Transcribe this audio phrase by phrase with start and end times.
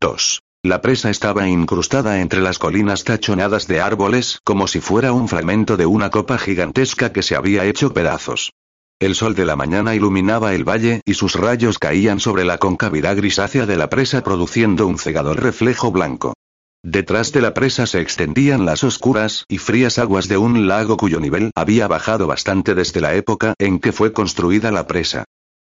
[0.00, 0.42] 2.
[0.62, 5.78] La presa estaba incrustada entre las colinas tachonadas de árboles, como si fuera un fragmento
[5.78, 8.52] de una copa gigantesca que se había hecho pedazos.
[8.98, 13.16] El sol de la mañana iluminaba el valle y sus rayos caían sobre la concavidad
[13.16, 16.34] grisácea de la presa produciendo un cegador reflejo blanco.
[16.82, 21.20] Detrás de la presa se extendían las oscuras y frías aguas de un lago cuyo
[21.20, 25.24] nivel había bajado bastante desde la época en que fue construida la presa.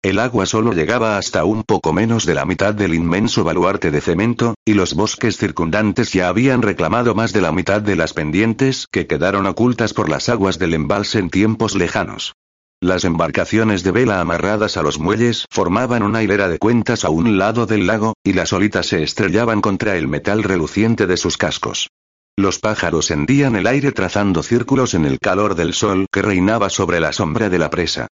[0.05, 4.01] El agua solo llegaba hasta un poco menos de la mitad del inmenso baluarte de
[4.01, 8.85] cemento, y los bosques circundantes ya habían reclamado más de la mitad de las pendientes
[8.91, 12.35] que quedaron ocultas por las aguas del embalse en tiempos lejanos.
[12.81, 17.39] Las embarcaciones de vela amarradas a los muelles formaban una hilera de cuentas a un
[17.39, 21.89] lado del lago, y las olitas se estrellaban contra el metal reluciente de sus cascos.
[22.37, 26.99] Los pájaros hendían el aire trazando círculos en el calor del sol que reinaba sobre
[26.99, 28.07] la sombra de la presa.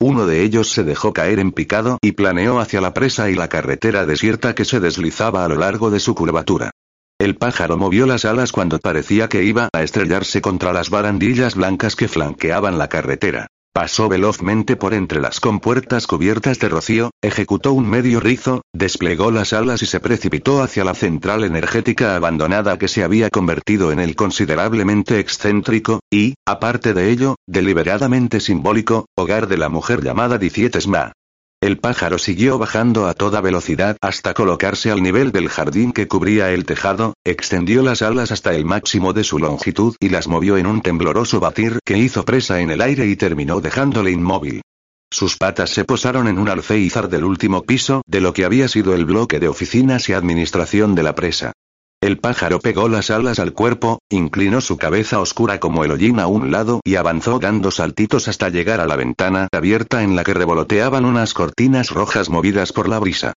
[0.00, 3.48] Uno de ellos se dejó caer en picado y planeó hacia la presa y la
[3.48, 6.70] carretera desierta que se deslizaba a lo largo de su curvatura.
[7.18, 11.96] El pájaro movió las alas cuando parecía que iba a estrellarse contra las barandillas blancas
[11.96, 13.48] que flanqueaban la carretera.
[13.72, 19.52] Pasó velozmente por entre las compuertas cubiertas de rocío, ejecutó un medio rizo, desplegó las
[19.52, 24.16] alas y se precipitó hacia la central energética abandonada que se había convertido en el
[24.16, 31.12] considerablemente excéntrico, y, aparte de ello, deliberadamente simbólico, hogar de la mujer llamada Dicietesma.
[31.60, 36.52] El pájaro siguió bajando a toda velocidad hasta colocarse al nivel del jardín que cubría
[36.52, 40.66] el tejado, extendió las alas hasta el máximo de su longitud y las movió en
[40.66, 44.62] un tembloroso batir que hizo presa en el aire y terminó dejándole inmóvil.
[45.10, 48.94] Sus patas se posaron en un alféizar del último piso de lo que había sido
[48.94, 51.52] el bloque de oficinas y administración de la presa.
[52.00, 56.28] El pájaro pegó las alas al cuerpo, inclinó su cabeza oscura como el hollín a
[56.28, 60.32] un lado y avanzó dando saltitos hasta llegar a la ventana abierta en la que
[60.32, 63.32] revoloteaban unas cortinas rojas movidas por la brisa.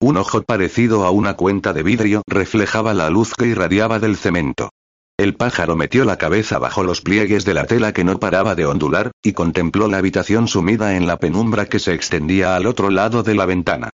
[0.00, 4.70] Un ojo parecido a una cuenta de vidrio reflejaba la luz que irradiaba del cemento.
[5.18, 8.64] El pájaro metió la cabeza bajo los pliegues de la tela que no paraba de
[8.64, 13.22] ondular, y contempló la habitación sumida en la penumbra que se extendía al otro lado
[13.22, 13.90] de la ventana.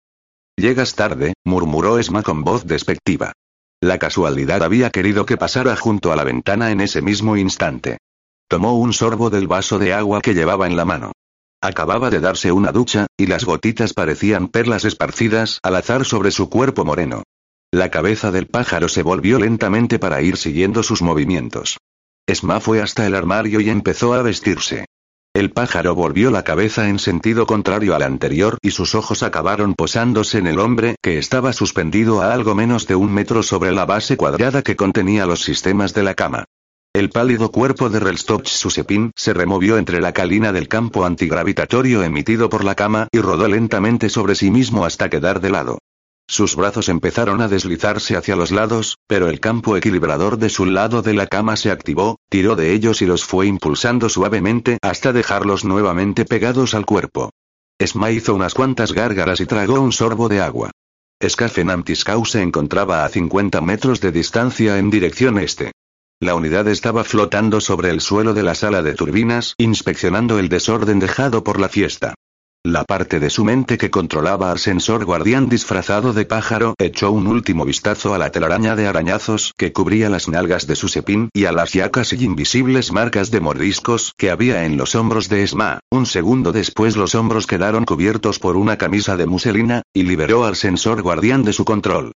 [0.57, 3.33] Llegas tarde, murmuró Esma con voz despectiva.
[3.83, 7.99] La casualidad había querido que pasara junto a la ventana en ese mismo instante.
[8.47, 11.11] Tomó un sorbo del vaso de agua que llevaba en la mano.
[11.61, 16.49] Acababa de darse una ducha, y las gotitas parecían perlas esparcidas al azar sobre su
[16.49, 17.25] cuerpo moreno.
[17.73, 21.79] La cabeza del pájaro se volvió lentamente para ir siguiendo sus movimientos.
[22.25, 24.87] Esma fue hasta el armario y empezó a vestirse.
[25.35, 30.37] El pájaro volvió la cabeza en sentido contrario al anterior y sus ojos acabaron posándose
[30.37, 34.19] en el hombre que estaba suspendido a algo menos de un metro sobre la base
[34.19, 36.45] cuadrada que contenía los sistemas de la cama.
[36.93, 42.51] El pálido cuerpo de Relstoch Susepin se removió entre la calina del campo antigravitatorio emitido
[42.51, 45.79] por la cama y rodó lentamente sobre sí mismo hasta quedar de lado.
[46.29, 51.03] Sus brazos empezaron a deslizarse hacia los lados, pero el campo equilibrador de su lado
[51.03, 55.65] de la cama se activó, tiró de ellos y los fue impulsando suavemente hasta dejarlos
[55.65, 57.31] nuevamente pegados al cuerpo.
[57.79, 60.71] Esma hizo unas cuantas gárgaras y tragó un sorbo de agua.
[61.23, 65.73] Skafenamtiscau se encontraba a 50 metros de distancia en dirección este.
[66.21, 71.01] La unidad estaba flotando sobre el suelo de la sala de turbinas, inspeccionando el desorden
[71.01, 72.15] dejado por la fiesta.
[72.65, 77.27] La parte de su mente que controlaba al sensor guardián disfrazado de pájaro echó un
[77.27, 81.47] último vistazo a la telaraña de arañazos que cubría las nalgas de su sepín y
[81.47, 85.81] a las ya casi invisibles marcas de mordiscos que había en los hombros de Esma.
[85.91, 90.55] Un segundo después los hombros quedaron cubiertos por una camisa de muselina, y liberó al
[90.55, 92.13] sensor guardián de su control.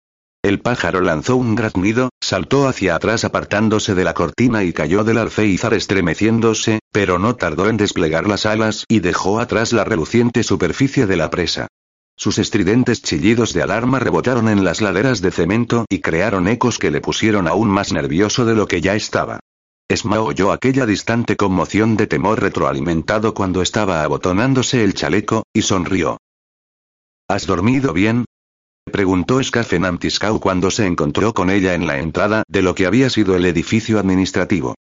[0.44, 5.16] El pájaro lanzó un graznido, saltó hacia atrás apartándose de la cortina y cayó del
[5.16, 11.06] alféizar estremeciéndose, pero no tardó en desplegar las alas y dejó atrás la reluciente superficie
[11.06, 11.68] de la presa.
[12.14, 16.90] Sus estridentes chillidos de alarma rebotaron en las laderas de cemento y crearon ecos que
[16.90, 19.40] le pusieron aún más nervioso de lo que ya estaba.
[19.88, 26.18] Esma oyó aquella distante conmoción de temor retroalimentado cuando estaba abotonándose el chaleco, y sonrió.
[27.28, 28.26] ¿Has dormido bien?
[28.90, 33.34] Preguntó Skafenamtiscau cuando se encontró con ella en la entrada de lo que había sido
[33.34, 34.74] el edificio administrativo.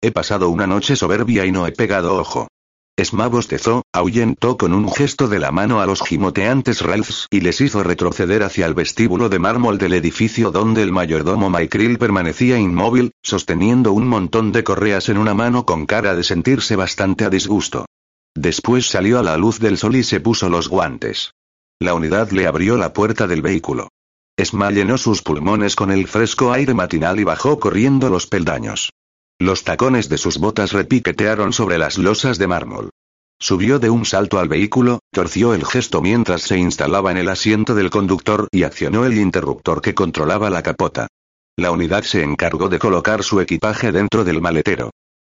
[0.00, 2.48] He pasado una noche soberbia y no he pegado ojo.
[2.96, 7.60] Esma bostezó, ahuyentó con un gesto de la mano a los gimoteantes Ralphs y les
[7.60, 13.12] hizo retroceder hacia el vestíbulo de mármol del edificio donde el mayordomo Mykril permanecía inmóvil,
[13.22, 17.86] sosteniendo un montón de correas en una mano con cara de sentirse bastante a disgusto.
[18.34, 21.32] Después salió a la luz del sol y se puso los guantes.
[21.82, 23.88] La unidad le abrió la puerta del vehículo.
[24.36, 28.92] Esma llenó sus pulmones con el fresco aire matinal y bajó corriendo los peldaños.
[29.38, 32.90] Los tacones de sus botas repiquetearon sobre las losas de mármol.
[33.38, 37.74] Subió de un salto al vehículo, torció el gesto mientras se instalaba en el asiento
[37.74, 41.06] del conductor y accionó el interruptor que controlaba la capota.
[41.56, 44.90] La unidad se encargó de colocar su equipaje dentro del maletero.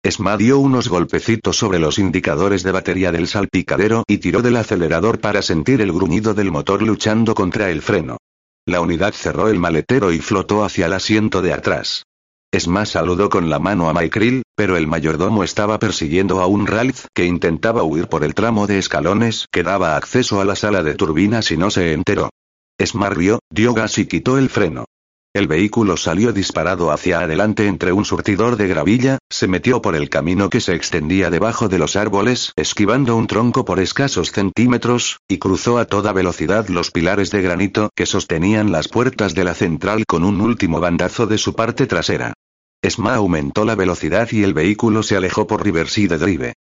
[0.04, 5.18] Esma dio unos golpecitos sobre los indicadores de batería del salpicadero y tiró del acelerador
[5.18, 8.18] para sentir el gruñido del motor luchando contra el freno.
[8.66, 12.02] La unidad cerró el maletero y flotó hacia el asiento de atrás.
[12.52, 17.06] Esma saludó con la mano a Mykril, pero el mayordomo estaba persiguiendo a un Ralph
[17.14, 20.96] que intentaba huir por el tramo de escalones que daba acceso a la sala de
[20.96, 22.28] turbinas y no se enteró.
[22.76, 24.84] Esma rió, dio gas y quitó el freno.
[25.34, 30.08] El vehículo salió disparado hacia adelante entre un surtidor de gravilla, se metió por el
[30.08, 35.38] camino que se extendía debajo de los árboles, esquivando un tronco por escasos centímetros, y
[35.38, 40.04] cruzó a toda velocidad los pilares de granito que sostenían las puertas de la central
[40.06, 42.34] con un último bandazo de su parte trasera.
[42.80, 46.54] Esma aumentó la velocidad y el vehículo se alejó por Riverside Drive.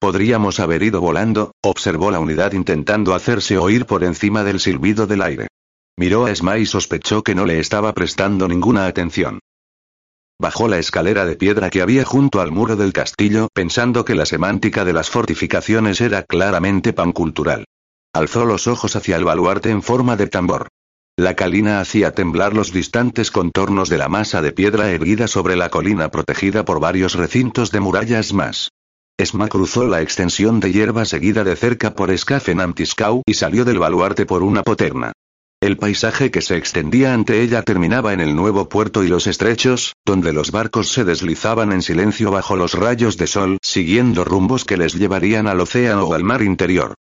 [0.00, 5.22] Podríamos haber ido volando, observó la unidad intentando hacerse oír por encima del silbido del
[5.22, 5.46] aire.
[5.98, 9.40] Miró a Esma y sospechó que no le estaba prestando ninguna atención.
[10.40, 14.24] Bajó la escalera de piedra que había junto al muro del castillo, pensando que la
[14.24, 17.64] semántica de las fortificaciones era claramente pancultural.
[18.12, 20.68] Alzó los ojos hacia el baluarte en forma de tambor.
[21.16, 25.68] La calina hacía temblar los distantes contornos de la masa de piedra erguida sobre la
[25.68, 28.70] colina protegida por varios recintos de murallas más.
[29.16, 34.26] Esma cruzó la extensión de hierba seguida de cerca por Scafenantiscau y salió del baluarte
[34.26, 35.10] por una poterna.
[35.60, 39.96] El paisaje que se extendía ante ella terminaba en el nuevo puerto y los estrechos,
[40.06, 44.76] donde los barcos se deslizaban en silencio bajo los rayos de sol, siguiendo rumbos que
[44.76, 46.94] les llevarían al océano o al mar interior.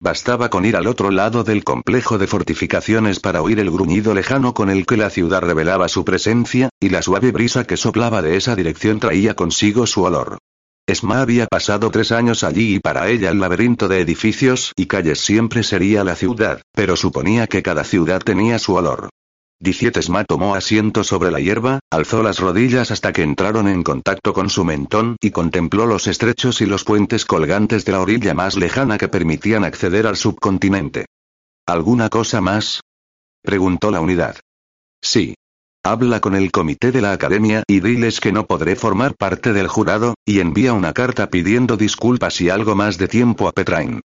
[0.00, 4.54] Bastaba con ir al otro lado del complejo de fortificaciones para oír el gruñido lejano
[4.54, 8.36] con el que la ciudad revelaba su presencia, y la suave brisa que soplaba de
[8.36, 10.38] esa dirección traía consigo su olor.
[10.86, 15.18] Esma había pasado tres años allí y para ella el laberinto de edificios y calles
[15.20, 19.08] siempre sería la ciudad, pero suponía que cada ciudad tenía su olor.
[19.58, 24.50] Dicietesma tomó asiento sobre la hierba, alzó las rodillas hasta que entraron en contacto con
[24.50, 28.98] su mentón y contempló los estrechos y los puentes colgantes de la orilla más lejana
[28.98, 31.06] que permitían acceder al subcontinente.
[31.66, 32.82] ¿Alguna cosa más?
[33.40, 34.36] preguntó la unidad.
[35.00, 35.34] Sí.
[35.86, 39.68] Habla con el comité de la academia y diles que no podré formar parte del
[39.68, 44.00] jurado, y envía una carta pidiendo disculpas y algo más de tiempo a Petrain.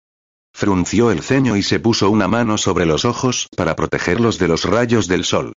[0.53, 4.63] Frunció el ceño y se puso una mano sobre los ojos para protegerlos de los
[4.63, 5.51] rayos del sol.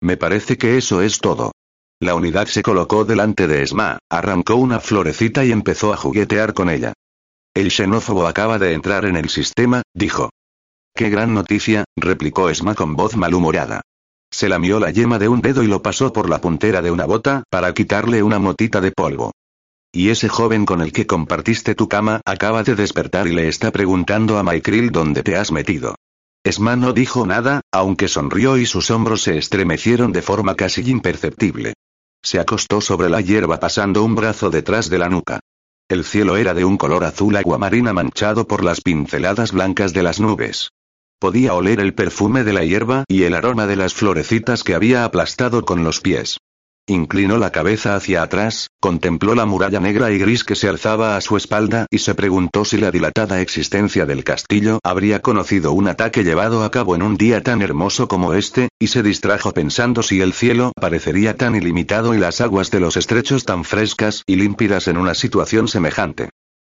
[0.00, 1.50] Me parece que eso es todo.
[1.98, 6.70] La unidad se colocó delante de Esma, arrancó una florecita y empezó a juguetear con
[6.70, 6.92] ella.
[7.52, 10.30] El xenófobo acaba de entrar en el sistema, dijo.
[10.94, 13.82] Qué gran noticia, replicó Esma con voz malhumorada.
[14.34, 17.06] Se lamió la yema de un dedo y lo pasó por la puntera de una
[17.06, 19.30] bota, para quitarle una motita de polvo.
[19.92, 23.70] Y ese joven con el que compartiste tu cama acaba de despertar y le está
[23.70, 25.94] preguntando a Mykril dónde te has metido.
[26.42, 31.74] Esma no dijo nada, aunque sonrió y sus hombros se estremecieron de forma casi imperceptible.
[32.20, 35.38] Se acostó sobre la hierba pasando un brazo detrás de la nuca.
[35.88, 40.18] El cielo era de un color azul aguamarina manchado por las pinceladas blancas de las
[40.18, 40.70] nubes.
[41.24, 45.06] Podía oler el perfume de la hierba y el aroma de las florecitas que había
[45.06, 46.36] aplastado con los pies.
[46.86, 51.22] Inclinó la cabeza hacia atrás, contempló la muralla negra y gris que se alzaba a
[51.22, 56.24] su espalda y se preguntó si la dilatada existencia del castillo habría conocido un ataque
[56.24, 60.20] llevado a cabo en un día tan hermoso como este, y se distrajo pensando si
[60.20, 64.88] el cielo parecería tan ilimitado y las aguas de los estrechos tan frescas y límpidas
[64.88, 66.28] en una situación semejante.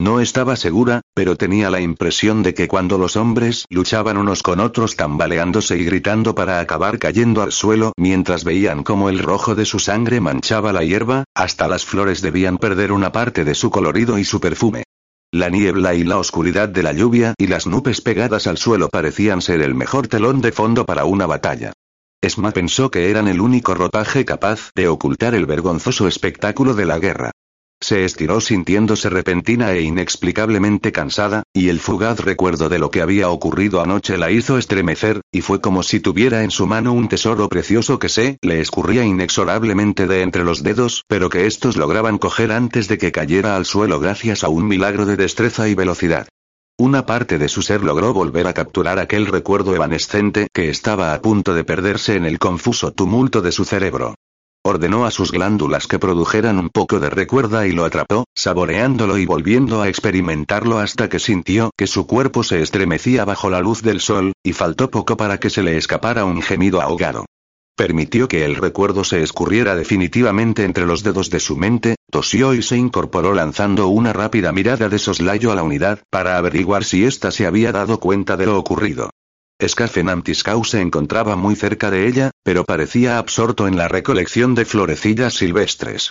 [0.01, 4.59] No estaba segura, pero tenía la impresión de que cuando los hombres luchaban unos con
[4.59, 9.65] otros tambaleándose y gritando para acabar cayendo al suelo mientras veían cómo el rojo de
[9.65, 14.19] su sangre manchaba la hierba, hasta las flores debían perder una parte de su colorido
[14.19, 14.83] y su perfume.
[15.33, 19.43] La niebla y la oscuridad de la lluvia y las nubes pegadas al suelo parecían
[19.43, 21.73] ser el mejor telón de fondo para una batalla.
[22.21, 26.99] Esma pensó que eran el único rotaje capaz de ocultar el vergonzoso espectáculo de la
[26.99, 27.31] guerra.
[27.85, 33.29] Se estiró sintiéndose repentina e inexplicablemente cansada, y el fugaz recuerdo de lo que había
[33.29, 37.49] ocurrido anoche la hizo estremecer, y fue como si tuviera en su mano un tesoro
[37.51, 42.53] precioso que se le escurría inexorablemente de entre los dedos, pero que estos lograban coger
[42.53, 46.27] antes de que cayera al suelo gracias a un milagro de destreza y velocidad.
[46.79, 51.21] Una parte de su ser logró volver a capturar aquel recuerdo evanescente que estaba a
[51.21, 54.15] punto de perderse en el confuso tumulto de su cerebro.
[54.67, 59.27] Ordenó a sus glándulas que produjeran un poco de recuerda y lo atrapó, saboreándolo y
[59.27, 64.01] volviendo a experimentarlo hasta que sintió que su cuerpo se estremecía bajo la luz del
[64.01, 67.27] sol, y faltó poco para que se le escapara un gemido ahogado.
[67.77, 72.63] Permitió que el recuerdo se escurriera definitivamente entre los dedos de su mente, tosió y
[72.63, 77.33] se incorporó lanzando una rápida mirada de soslayo a la unidad, para averiguar si ésta
[77.33, 79.11] se había dado cuenta de lo ocurrido.
[79.63, 80.23] Scafenam
[80.65, 86.11] se encontraba muy cerca de ella, pero parecía absorto en la recolección de florecillas silvestres.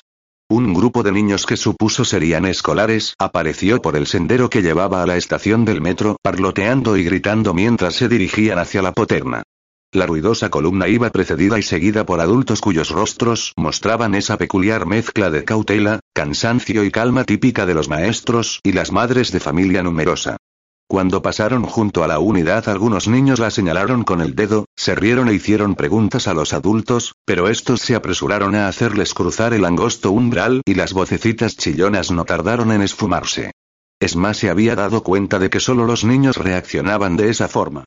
[0.50, 5.06] Un grupo de niños que supuso serían escolares apareció por el sendero que llevaba a
[5.06, 9.44] la estación del metro, parloteando y gritando mientras se dirigían hacia la poterna.
[9.92, 15.30] La ruidosa columna iba precedida y seguida por adultos cuyos rostros mostraban esa peculiar mezcla
[15.30, 20.38] de cautela, cansancio y calma típica de los maestros y las madres de familia numerosa.
[20.88, 25.28] Cuando pasaron junto a la unidad algunos niños la señalaron con el dedo, se rieron
[25.28, 30.12] e hicieron preguntas a los adultos, pero estos se apresuraron a hacerles cruzar el angosto
[30.12, 33.52] umbral y las vocecitas chillonas no tardaron en esfumarse.
[34.00, 37.86] Esma se había dado cuenta de que solo los niños reaccionaban de esa forma.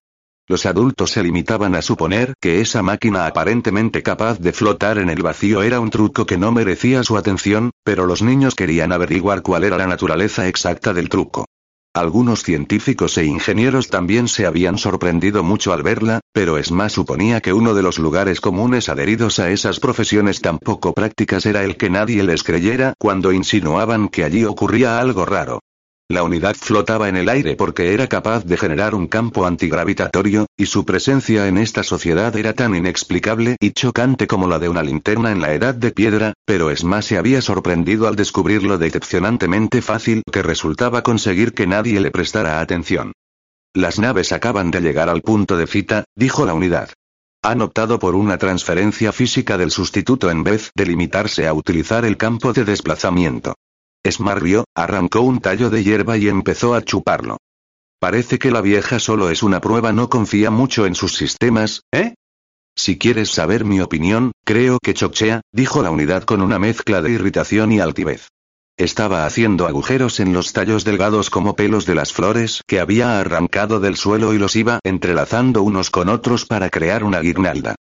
[0.49, 5.23] Los adultos se limitaban a suponer que esa máquina aparentemente capaz de flotar en el
[5.23, 9.65] vacío era un truco que no merecía su atención, pero los niños querían averiguar cuál
[9.65, 11.47] era la naturaleza exacta del truco.
[11.97, 17.55] Algunos científicos e ingenieros también se habían sorprendido mucho al verla, pero Esma suponía que
[17.55, 21.89] uno de los lugares comunes adheridos a esas profesiones tan poco prácticas era el que
[21.89, 25.61] nadie les creyera cuando insinuaban que allí ocurría algo raro.
[26.09, 30.67] La unidad flotaba en el aire porque era capaz de generar un campo antigravitatorio, y
[30.67, 35.33] su presencia en esta sociedad era tan inexplicable y chocante como la de una linterna
[35.33, 40.23] en la edad de piedra, pero Esma se había sorprendido al descubrir lo decepcionantemente fácil
[40.31, 43.13] que resultaba conseguir que nadie le prestara atención.
[43.75, 46.91] Las naves acaban de llegar al punto de cita, dijo la unidad.
[47.43, 52.17] Han optado por una transferencia física del sustituto en vez de limitarse a utilizar el
[52.17, 53.57] campo de desplazamiento.
[54.09, 57.39] Smarrio, arrancó un tallo de hierba y empezó a chuparlo.
[57.99, 62.15] Parece que la vieja solo es una prueba, no confía mucho en sus sistemas, ¿eh?
[62.77, 67.11] Si quieres saber mi opinión, creo que chochea, dijo la unidad con una mezcla de
[67.11, 68.29] irritación y altivez.
[68.77, 73.81] Estaba haciendo agujeros en los tallos delgados como pelos de las flores que había arrancado
[73.81, 77.77] del suelo y los iba entrelazando unos con otros para crear una guirnalda.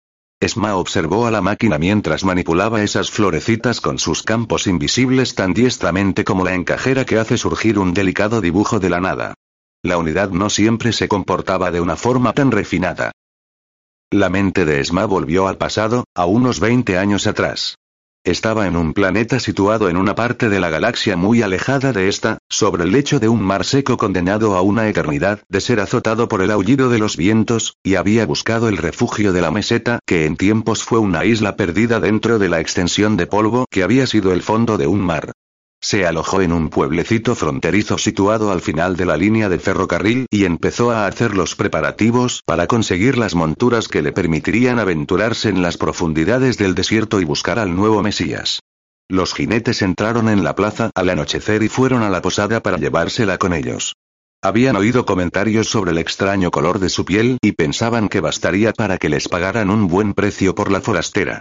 [0.43, 6.25] Esma observó a la máquina mientras manipulaba esas florecitas con sus campos invisibles tan diestramente
[6.25, 9.35] como la encajera que hace surgir un delicado dibujo de la nada.
[9.85, 13.13] La unidad no siempre se comportaba de una forma tan refinada.
[14.11, 17.77] La mente de Esma volvió al pasado, a unos 20 años atrás.
[18.25, 22.39] Estaba en un planeta situado en una parte de la galaxia muy alejada de esta,
[22.49, 26.41] sobre el lecho de un mar seco condenado a una eternidad de ser azotado por
[26.41, 30.37] el aullido de los vientos, y había buscado el refugio de la meseta, que en
[30.37, 34.43] tiempos fue una isla perdida dentro de la extensión de polvo que había sido el
[34.43, 35.32] fondo de un mar.
[35.85, 40.45] Se alojó en un pueblecito fronterizo situado al final de la línea de ferrocarril y
[40.45, 45.77] empezó a hacer los preparativos para conseguir las monturas que le permitirían aventurarse en las
[45.77, 48.61] profundidades del desierto y buscar al nuevo Mesías.
[49.09, 53.37] Los jinetes entraron en la plaza al anochecer y fueron a la posada para llevársela
[53.39, 53.97] con ellos.
[54.41, 58.99] Habían oído comentarios sobre el extraño color de su piel y pensaban que bastaría para
[58.99, 61.41] que les pagaran un buen precio por la forastera.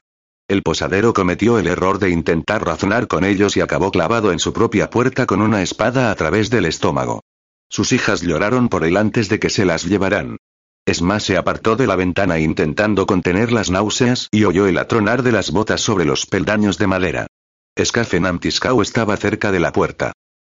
[0.51, 4.51] El posadero cometió el error de intentar razonar con ellos y acabó clavado en su
[4.51, 7.21] propia puerta con una espada a través del estómago.
[7.69, 10.35] Sus hijas lloraron por él antes de que se las llevaran.
[10.85, 15.31] Esma se apartó de la ventana intentando contener las náuseas y oyó el atronar de
[15.31, 17.27] las botas sobre los peldaños de madera.
[17.73, 20.11] Escafenam estaba cerca de la puerta.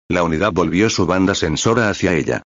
[0.08, 2.44] La unidad volvió su banda sensora hacia ella.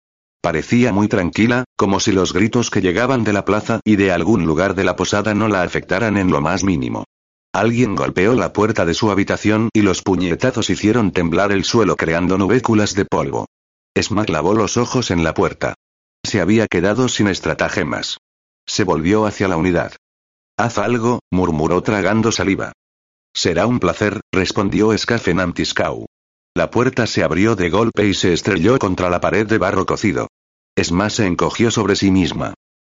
[0.42, 4.46] Parecía muy tranquila, como si los gritos que llegaban de la plaza y de algún
[4.46, 7.04] lugar de la posada no la afectaran en lo más mínimo.
[7.56, 12.36] Alguien golpeó la puerta de su habitación y los puñetazos hicieron temblar el suelo creando
[12.36, 13.46] nubéculas de polvo.
[13.94, 15.72] Esma clavó los ojos en la puerta.
[16.22, 18.18] Se había quedado sin estratagemas.
[18.66, 19.92] Se volvió hacia la unidad.
[20.58, 22.72] Haz algo, murmuró tragando saliva.
[23.34, 25.38] Será un placer, respondió Skafen
[26.54, 30.28] La puerta se abrió de golpe y se estrelló contra la pared de barro cocido.
[30.76, 32.52] Esma se encogió sobre sí misma.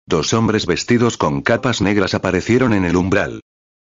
[0.05, 3.39] Dos hombres vestidos con capas negras aparecieron en el umbral.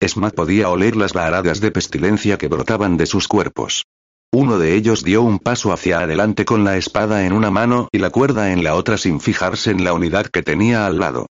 [0.00, 3.84] Esma podía oler las varadas de pestilencia que brotaban de sus cuerpos.
[4.32, 7.98] Uno de ellos dio un paso hacia adelante con la espada en una mano y
[7.98, 11.26] la cuerda en la otra sin fijarse en la unidad que tenía al lado.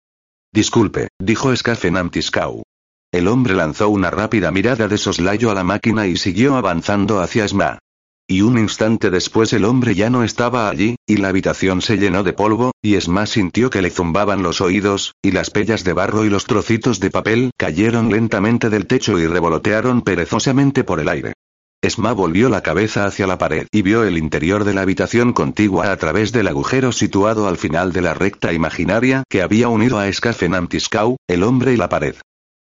[0.51, 2.63] Disculpe, dijo Skafenam Tiskau.
[3.13, 7.47] El hombre lanzó una rápida mirada de soslayo a la máquina y siguió avanzando hacia
[7.47, 7.79] Sma.
[8.27, 12.23] Y un instante después el hombre ya no estaba allí, y la habitación se llenó
[12.23, 16.25] de polvo, y Esma sintió que le zumbaban los oídos, y las pellas de barro
[16.25, 21.35] y los trocitos de papel cayeron lentamente del techo y revolotearon perezosamente por el aire.
[21.83, 25.93] Esma volvió la cabeza hacia la pared y vio el interior de la habitación contigua
[25.93, 30.11] a través del agujero situado al final de la recta imaginaria que había unido a
[30.11, 32.15] Skafenamtiskau, el hombre y la pared.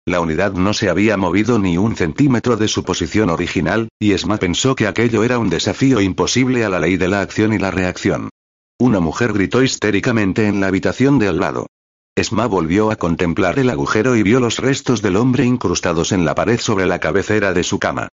[0.09, 4.37] La unidad no se había movido ni un centímetro de su posición original, y Esma
[4.37, 7.69] pensó que aquello era un desafío imposible a la ley de la acción y la
[7.69, 8.31] reacción.
[8.79, 11.67] Una mujer gritó histéricamente en la habitación de al lado.
[12.15, 16.33] Esma volvió a contemplar el agujero y vio los restos del hombre incrustados en la
[16.33, 18.07] pared sobre la cabecera de su cama.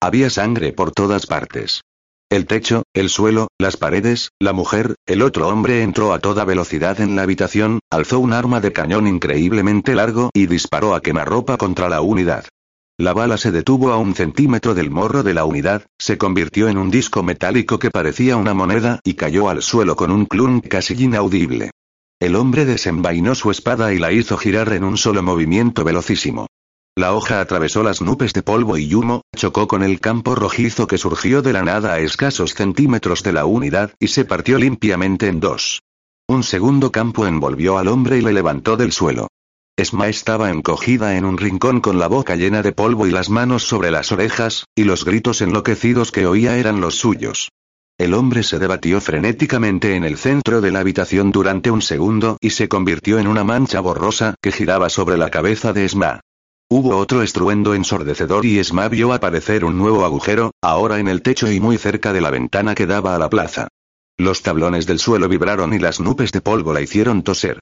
[0.00, 1.82] Había sangre por todas partes.
[2.32, 6.98] El techo, el suelo, las paredes, la mujer, el otro hombre entró a toda velocidad
[7.02, 11.90] en la habitación, alzó un arma de cañón increíblemente largo y disparó a quemarropa contra
[11.90, 12.46] la unidad.
[12.96, 16.78] La bala se detuvo a un centímetro del morro de la unidad, se convirtió en
[16.78, 20.94] un disco metálico que parecía una moneda y cayó al suelo con un clunk casi
[20.94, 21.70] inaudible.
[22.18, 26.46] El hombre desenvainó su espada y la hizo girar en un solo movimiento velocísimo.
[26.94, 30.98] La hoja atravesó las nubes de polvo y humo, chocó con el campo rojizo que
[30.98, 35.40] surgió de la nada a escasos centímetros de la unidad y se partió limpiamente en
[35.40, 35.80] dos.
[36.28, 39.28] Un segundo campo envolvió al hombre y le levantó del suelo.
[39.74, 43.62] Esma estaba encogida en un rincón con la boca llena de polvo y las manos
[43.62, 47.48] sobre las orejas, y los gritos enloquecidos que oía eran los suyos.
[47.96, 52.50] El hombre se debatió frenéticamente en el centro de la habitación durante un segundo y
[52.50, 56.20] se convirtió en una mancha borrosa que giraba sobre la cabeza de Esma.
[56.74, 61.52] Hubo otro estruendo ensordecedor y Esma vio aparecer un nuevo agujero, ahora en el techo
[61.52, 63.68] y muy cerca de la ventana que daba a la plaza.
[64.16, 67.60] Los tablones del suelo vibraron y las nubes de polvo la hicieron toser.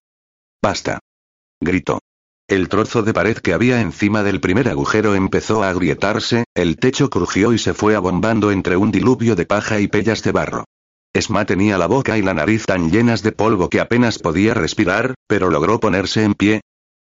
[0.62, 1.00] Basta.
[1.60, 1.98] Gritó.
[2.46, 7.10] El trozo de pared que había encima del primer agujero empezó a agrietarse, el techo
[7.10, 10.66] crujió y se fue abombando entre un diluvio de paja y pellas de barro.
[11.12, 15.14] Esma tenía la boca y la nariz tan llenas de polvo que apenas podía respirar,
[15.26, 16.60] pero logró ponerse en pie,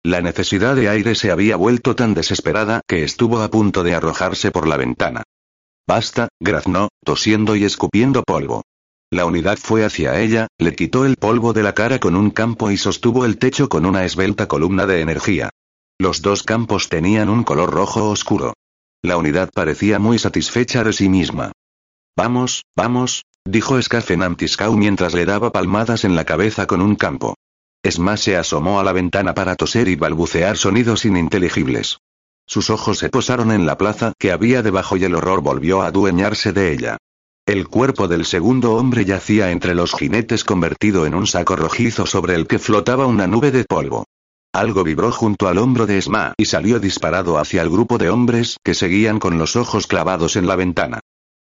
[0.04, 4.50] la necesidad de aire se había vuelto tan desesperada que estuvo a punto de arrojarse
[4.50, 5.22] por la ventana.
[5.88, 8.64] Basta, graznó, tosiendo y escupiendo polvo.
[9.10, 12.70] La unidad fue hacia ella, le quitó el polvo de la cara con un campo
[12.70, 15.50] y sostuvo el techo con una esbelta columna de energía.
[15.98, 18.52] Los dos campos tenían un color rojo oscuro.
[19.02, 21.52] La unidad parecía muy satisfecha de sí misma.
[22.14, 27.36] Vamos, vamos, dijo Skafenamtiskau mientras le daba palmadas en la cabeza con un campo.
[27.84, 31.98] Esma se asomó a la ventana para toser y balbucear sonidos ininteligibles.
[32.46, 35.88] Sus ojos se posaron en la plaza que había debajo y el horror volvió a
[35.88, 36.96] adueñarse de ella.
[37.44, 42.36] El cuerpo del segundo hombre yacía entre los jinetes convertido en un saco rojizo sobre
[42.36, 44.06] el que flotaba una nube de polvo.
[44.54, 48.56] Algo vibró junto al hombro de Esma y salió disparado hacia el grupo de hombres
[48.64, 51.00] que seguían con los ojos clavados en la ventana.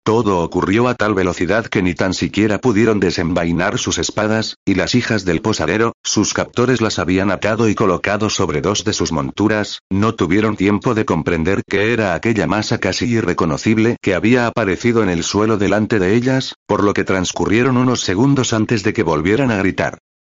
[0.07, 4.95] Todo ocurrió a tal velocidad que ni tan siquiera pudieron desenvainar sus espadas, y las
[4.95, 9.81] hijas del posadero, sus captores las habían atado y colocado sobre dos de sus monturas,
[9.89, 15.09] no tuvieron tiempo de comprender qué era aquella masa casi irreconocible que había aparecido en
[15.09, 19.51] el suelo delante de ellas, por lo que transcurrieron unos segundos antes de que volvieran
[19.51, 19.97] a gritar.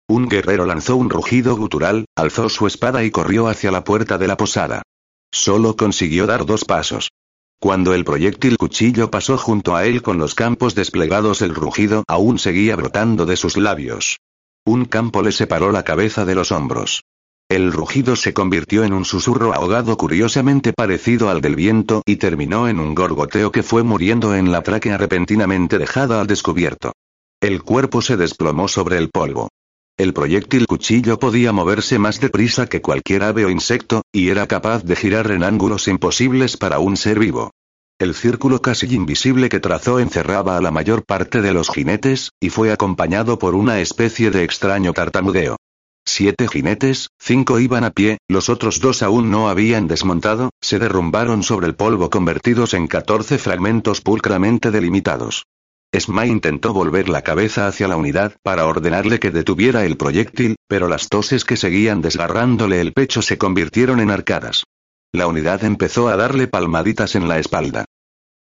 [0.09, 4.29] Un guerrero lanzó un rugido gutural, alzó su espada y corrió hacia la puerta de
[4.29, 4.81] la posada.
[5.31, 7.11] Solo consiguió dar dos pasos.
[7.61, 12.39] Cuando el proyectil cuchillo pasó junto a él con los campos desplegados el rugido aún
[12.39, 14.21] seguía brotando de sus labios.
[14.65, 17.03] Un campo le separó la cabeza de los hombros.
[17.49, 22.69] El rugido se convirtió en un susurro ahogado curiosamente parecido al del viento y terminó
[22.69, 26.93] en un gorgoteo que fue muriendo en la tráquea repentinamente dejada al descubierto.
[27.41, 29.49] El cuerpo se desplomó sobre el polvo.
[29.99, 34.85] El proyectil cuchillo podía moverse más deprisa que cualquier ave o insecto, y era capaz
[34.85, 37.51] de girar en ángulos imposibles para un ser vivo.
[37.99, 42.51] El círculo casi invisible que trazó encerraba a la mayor parte de los jinetes, y
[42.51, 45.57] fue acompañado por una especie de extraño tartamudeo.
[46.07, 51.43] Siete jinetes, cinco iban a pie, los otros dos aún no habían desmontado, se derrumbaron
[51.43, 55.43] sobre el polvo convertidos en catorce fragmentos pulcramente delimitados.
[55.91, 60.87] Esma intentó volver la cabeza hacia la unidad para ordenarle que detuviera el proyectil, pero
[60.87, 64.65] las toses que seguían desgarrándole el pecho se convirtieron en arcadas.
[65.13, 67.87] La unidad empezó a darle palmaditas en la espalda.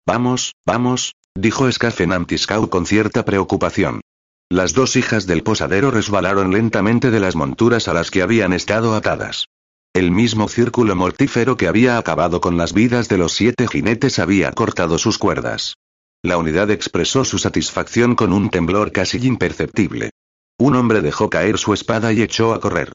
[0.07, 4.01] Vamos, vamos, dijo Skafenamtiskau con cierta preocupación.
[4.49, 8.95] Las dos hijas del posadero resbalaron lentamente de las monturas a las que habían estado
[8.95, 9.45] atadas.
[9.93, 14.51] El mismo círculo mortífero que había acabado con las vidas de los siete jinetes había
[14.51, 15.75] cortado sus cuerdas.
[16.25, 20.09] La unidad expresó su satisfacción con un temblor casi imperceptible.
[20.57, 22.93] Un hombre dejó caer su espada y echó a correr.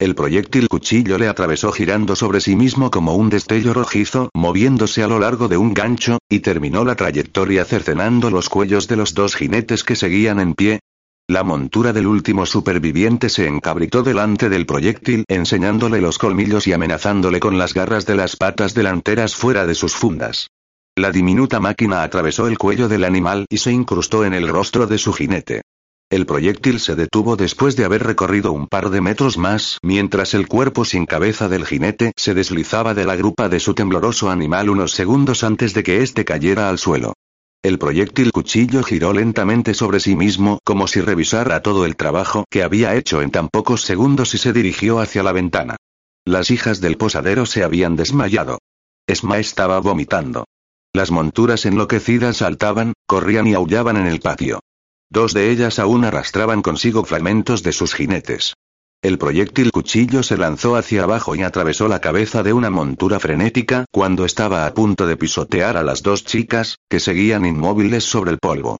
[0.00, 5.06] El proyectil cuchillo le atravesó girando sobre sí mismo como un destello rojizo, moviéndose a
[5.06, 9.36] lo largo de un gancho, y terminó la trayectoria cercenando los cuellos de los dos
[9.36, 10.80] jinetes que seguían en pie.
[11.28, 17.38] La montura del último superviviente se encabritó delante del proyectil, enseñándole los colmillos y amenazándole
[17.38, 20.48] con las garras de las patas delanteras fuera de sus fundas.
[20.96, 24.98] La diminuta máquina atravesó el cuello del animal y se incrustó en el rostro de
[24.98, 25.62] su jinete.
[26.10, 30.46] El proyectil se detuvo después de haber recorrido un par de metros más, mientras el
[30.46, 34.92] cuerpo sin cabeza del jinete se deslizaba de la grupa de su tembloroso animal unos
[34.92, 37.14] segundos antes de que éste cayera al suelo.
[37.62, 42.62] El proyectil cuchillo giró lentamente sobre sí mismo como si revisara todo el trabajo que
[42.62, 45.76] había hecho en tan pocos segundos y se dirigió hacia la ventana.
[46.26, 48.58] Las hijas del posadero se habían desmayado.
[49.06, 50.44] Esma estaba vomitando.
[50.94, 54.60] Las monturas enloquecidas saltaban, corrían y aullaban en el patio.
[55.08, 58.52] Dos de ellas aún arrastraban consigo fragmentos de sus jinetes.
[59.00, 63.86] El proyectil cuchillo se lanzó hacia abajo y atravesó la cabeza de una montura frenética
[63.90, 68.38] cuando estaba a punto de pisotear a las dos chicas, que seguían inmóviles sobre el
[68.38, 68.76] polvo.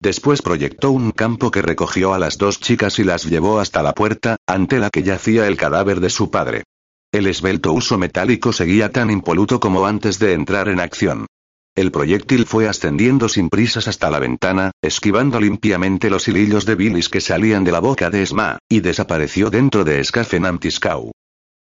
[0.00, 3.92] Después proyectó un campo que recogió a las dos chicas y las llevó hasta la
[3.92, 6.62] puerta, ante la que yacía el cadáver de su padre.
[7.10, 11.26] El esbelto uso metálico seguía tan impoluto como antes de entrar en acción.
[11.76, 17.10] El proyectil fue ascendiendo sin prisas hasta la ventana, esquivando limpiamente los hilillos de bilis
[17.10, 21.12] que salían de la boca de Esma, y desapareció dentro de Skafenantiskau.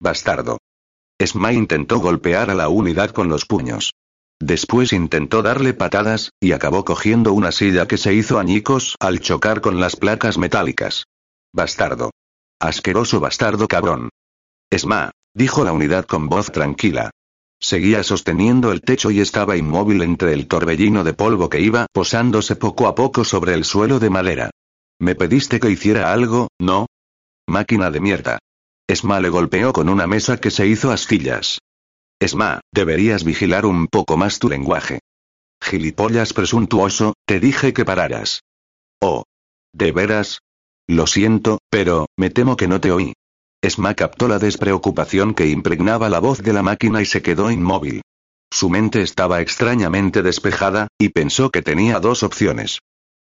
[0.02, 0.58] Bastardo.
[1.18, 3.94] Esma intentó golpear a la unidad con los puños.
[4.42, 9.62] Después intentó darle patadas, y acabó cogiendo una silla que se hizo añicos al chocar
[9.62, 11.06] con las placas metálicas.
[11.54, 12.12] Bastardo.
[12.60, 14.10] Asqueroso bastardo cabrón.
[14.70, 17.12] Esma, dijo la unidad con voz tranquila.
[17.64, 22.58] Seguía sosteniendo el techo y estaba inmóvil entre el torbellino de polvo que iba posándose
[22.58, 24.50] poco a poco sobre el suelo de madera.
[25.00, 26.88] Me pediste que hiciera algo, ¿no?
[27.48, 28.40] Máquina de mierda.
[28.86, 31.60] Esma le golpeó con una mesa que se hizo astillas.
[32.20, 35.00] Esma, deberías vigilar un poco más tu lenguaje.
[35.62, 38.42] Gilipollas presuntuoso, te dije que pararas.
[39.02, 39.24] Oh.
[39.72, 40.40] ¿De veras?
[40.86, 43.14] Lo siento, pero, me temo que no te oí.
[43.64, 48.02] Esma captó la despreocupación que impregnaba la voz de la máquina y se quedó inmóvil.
[48.52, 52.80] Su mente estaba extrañamente despejada, y pensó que tenía dos opciones.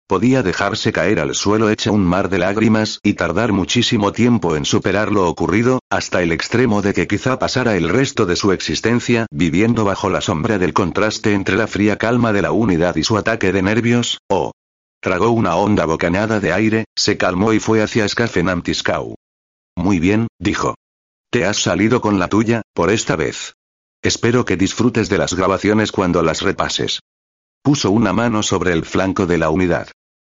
[0.08, 4.66] Podía dejarse caer al suelo hecha un mar de lágrimas y tardar muchísimo tiempo en
[4.66, 9.28] superar lo ocurrido, hasta el extremo de que quizá pasara el resto de su existencia
[9.30, 13.16] viviendo bajo la sombra del contraste entre la fría calma de la unidad y su
[13.16, 14.54] ataque de nervios, o...
[15.04, 19.14] Tragó una honda bocanada de aire, se calmó y fue hacia Skafenamtiskau.
[19.76, 20.76] Muy bien, dijo.
[21.30, 23.54] Te has salido con la tuya, por esta vez.
[24.02, 27.00] Espero que disfrutes de las grabaciones cuando las repases.
[27.62, 29.90] Puso una mano sobre el flanco de la unidad.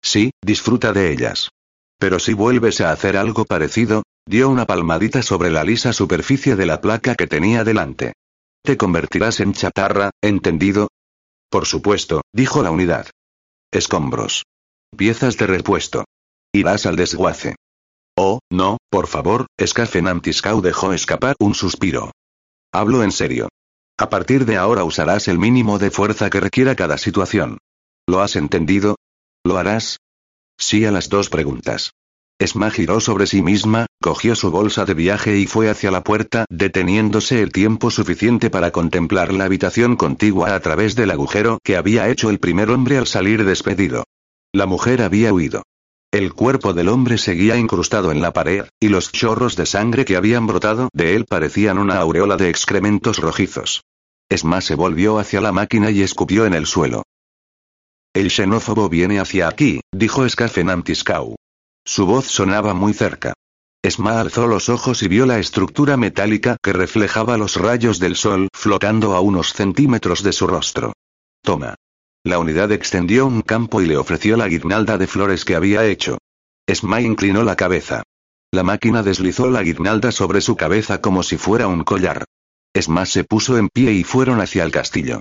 [0.02, 1.50] Sí, disfruta de ellas.
[1.98, 6.66] Pero si vuelves a hacer algo parecido, dio una palmadita sobre la lisa superficie de
[6.66, 8.12] la placa que tenía delante.
[8.62, 10.88] Te convertirás en chatarra, ¿entendido?
[11.48, 13.06] Por supuesto, dijo la unidad.
[13.70, 14.44] Escombros.
[14.96, 16.04] Piezas de repuesto.
[16.52, 17.54] Irás al desguace.
[18.16, 22.12] Oh, no, por favor, Skafenamtiskau dejó escapar un suspiro.
[22.72, 23.48] Hablo en serio.
[23.98, 27.58] A partir de ahora usarás el mínimo de fuerza que requiera cada situación.
[28.06, 28.96] ¿Lo has entendido?
[29.44, 29.98] ¿Lo harás?
[30.58, 31.92] Sí a las dos preguntas.
[32.38, 36.44] Esma giró sobre sí misma, cogió su bolsa de viaje y fue hacia la puerta,
[36.50, 42.08] deteniéndose el tiempo suficiente para contemplar la habitación contigua a través del agujero que había
[42.08, 44.04] hecho el primer hombre al salir despedido.
[44.52, 45.62] La mujer había huido.
[46.12, 50.16] El cuerpo del hombre seguía incrustado en la pared, y los chorros de sangre que
[50.16, 53.82] habían brotado de él parecían una aureola de excrementos rojizos.
[54.28, 57.04] Esma se volvió hacia la máquina y escupió en el suelo.
[58.12, 61.34] El xenófobo viene hacia aquí, dijo Skafenamtiskau.
[61.82, 63.32] Su voz sonaba muy cerca.
[63.82, 68.48] Esma alzó los ojos y vio la estructura metálica que reflejaba los rayos del sol
[68.52, 70.92] flotando a unos centímetros de su rostro.
[71.42, 71.74] Toma.
[72.24, 76.18] La unidad extendió un campo y le ofreció la guirnalda de flores que había hecho.
[76.66, 78.04] Esma inclinó la cabeza.
[78.52, 82.24] La máquina deslizó la guirnalda sobre su cabeza como si fuera un collar.
[82.74, 85.20] Esma se puso en pie y fueron hacia el castillo.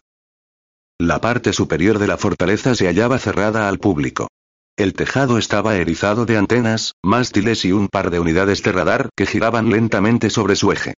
[1.00, 4.28] La parte superior de la fortaleza se hallaba cerrada al público.
[4.78, 9.26] El tejado estaba erizado de antenas, mástiles y un par de unidades de radar que
[9.26, 10.94] giraban lentamente sobre su eje.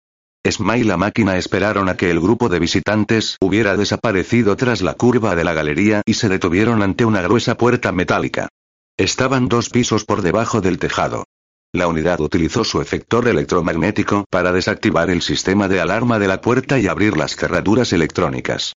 [0.44, 4.94] Esma y la máquina esperaron a que el grupo de visitantes hubiera desaparecido tras la
[4.94, 8.48] curva de la galería y se detuvieron ante una gruesa puerta metálica.
[8.96, 11.24] Estaban dos pisos por debajo del tejado.
[11.72, 16.76] La unidad utilizó su efector electromagnético para desactivar el sistema de alarma de la puerta
[16.80, 18.72] y abrir las cerraduras electrónicas.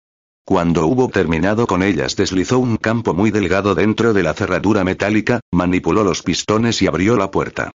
[0.44, 5.40] Cuando hubo terminado con ellas deslizó un campo muy delgado dentro de la cerradura metálica,
[5.50, 7.70] manipuló los pistones y abrió la puerta.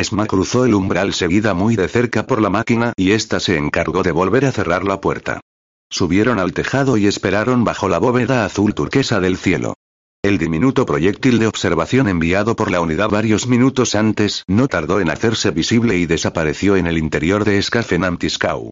[0.00, 4.02] Esma cruzó el umbral seguida muy de cerca por la máquina y ésta se encargó
[4.02, 5.42] de volver a cerrar la puerta.
[5.90, 9.74] Subieron al tejado y esperaron bajo la bóveda azul turquesa del cielo.
[10.22, 15.10] El diminuto proyectil de observación enviado por la unidad varios minutos antes no tardó en
[15.10, 18.70] hacerse visible y desapareció en el interior de Skafenamtiskau.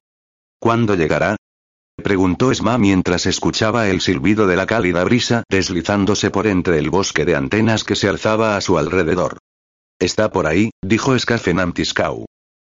[0.58, 1.36] ¿Cuándo llegará?
[2.02, 7.26] preguntó Esma mientras escuchaba el silbido de la cálida brisa deslizándose por entre el bosque
[7.26, 9.36] de antenas que se alzaba a su alrededor.
[9.98, 12.26] Está por ahí, dijo Skafenamtiskau.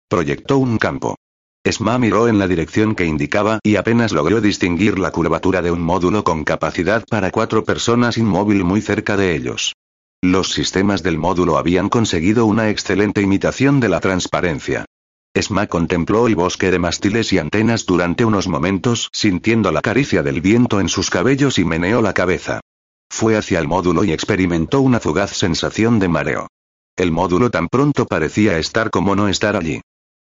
[0.09, 1.15] Proyectó un campo.
[1.63, 5.81] Esma miró en la dirección que indicaba y apenas logró distinguir la curvatura de un
[5.81, 9.73] módulo con capacidad para cuatro personas inmóvil muy cerca de ellos.
[10.21, 14.85] Los sistemas del módulo habían conseguido una excelente imitación de la transparencia.
[15.33, 20.41] Esma contempló el bosque de mástiles y antenas durante unos momentos, sintiendo la caricia del
[20.41, 22.59] viento en sus cabellos y meneó la cabeza.
[23.09, 26.47] Fue hacia el módulo y experimentó una fugaz sensación de mareo.
[26.95, 29.81] El módulo tan pronto parecía estar como no estar allí.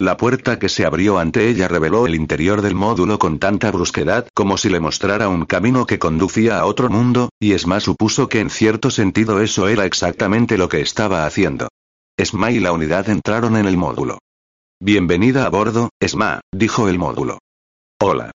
[0.01, 4.27] La puerta que se abrió ante ella reveló el interior del módulo con tanta brusquedad
[4.33, 8.41] como si le mostrara un camino que conducía a otro mundo, y Esma supuso que
[8.41, 11.69] en cierto sentido eso era exactamente lo que estaba haciendo.
[12.17, 14.21] Esma y la unidad entraron en el módulo.
[14.81, 17.39] Bienvenida a bordo, Esma, dijo el módulo.
[18.01, 18.31] Hola.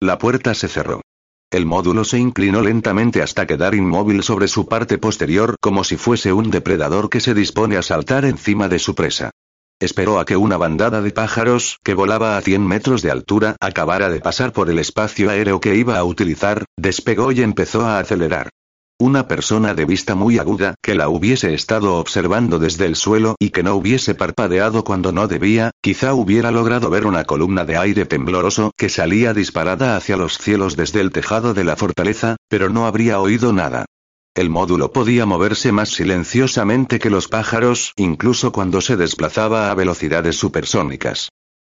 [0.00, 1.02] La puerta se cerró.
[1.50, 6.32] El módulo se inclinó lentamente hasta quedar inmóvil sobre su parte posterior como si fuese
[6.32, 9.32] un depredador que se dispone a saltar encima de su presa.
[9.80, 14.10] Esperó a que una bandada de pájaros, que volaba a 100 metros de altura, acabara
[14.10, 18.50] de pasar por el espacio aéreo que iba a utilizar, despegó y empezó a acelerar.
[19.00, 23.48] Una persona de vista muy aguda, que la hubiese estado observando desde el suelo y
[23.48, 28.04] que no hubiese parpadeado cuando no debía, quizá hubiera logrado ver una columna de aire
[28.04, 32.84] tembloroso que salía disparada hacia los cielos desde el tejado de la fortaleza, pero no
[32.84, 33.86] habría oído nada.
[34.34, 40.36] El módulo podía moverse más silenciosamente que los pájaros, incluso cuando se desplazaba a velocidades
[40.36, 41.30] supersónicas.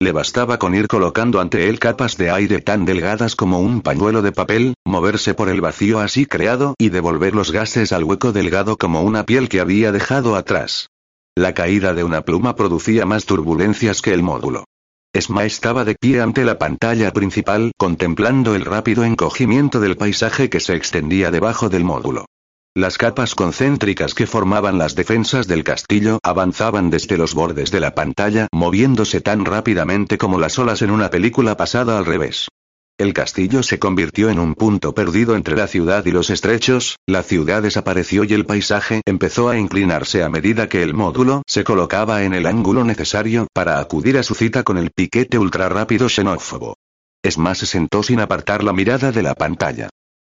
[0.03, 4.21] Le bastaba con ir colocando ante él capas de aire tan delgadas como un pañuelo
[4.21, 8.77] de papel, moverse por el vacío así creado y devolver los gases al hueco delgado
[8.77, 10.89] como una piel que había dejado atrás.
[11.37, 14.65] La caída de una pluma producía más turbulencias que el módulo.
[15.13, 20.59] Esma estaba de pie ante la pantalla principal, contemplando el rápido encogimiento del paisaje que
[20.59, 22.27] se extendía debajo del módulo.
[22.75, 27.95] Las capas concéntricas que formaban las defensas del castillo avanzaban desde los bordes de la
[27.95, 32.49] pantalla, moviéndose tan rápidamente como las olas en una película pasada al revés.
[32.97, 37.23] El castillo se convirtió en un punto perdido entre la ciudad y los estrechos, la
[37.23, 42.25] ciudad desapareció y el paisaje empezó a inclinarse a medida que el módulo se colocaba
[42.25, 46.77] en el ángulo necesario para acudir a su cita con el piquete ultrarrápido xenófobo.
[47.23, 49.91] Esma se sentó sin apartar la mirada de la pantalla.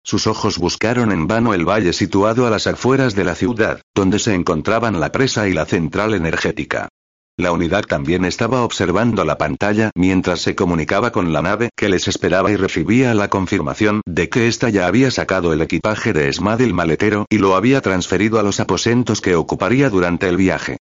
[0.08, 4.20] Sus ojos buscaron en vano el valle situado a las afueras de la ciudad, donde
[4.20, 6.88] se encontraban la presa y la central energética.
[7.36, 12.08] La unidad también estaba observando la pantalla mientras se comunicaba con la nave que les
[12.08, 16.56] esperaba y recibía la confirmación de que ésta ya había sacado el equipaje de Esma
[16.56, 20.78] del maletero y lo había transferido a los aposentos que ocuparía durante el viaje.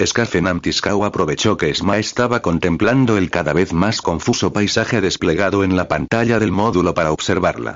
[0.00, 5.88] Skafenamtiskau aprovechó que Esma estaba contemplando el cada vez más confuso paisaje desplegado en la
[5.88, 7.74] pantalla del módulo para observarla.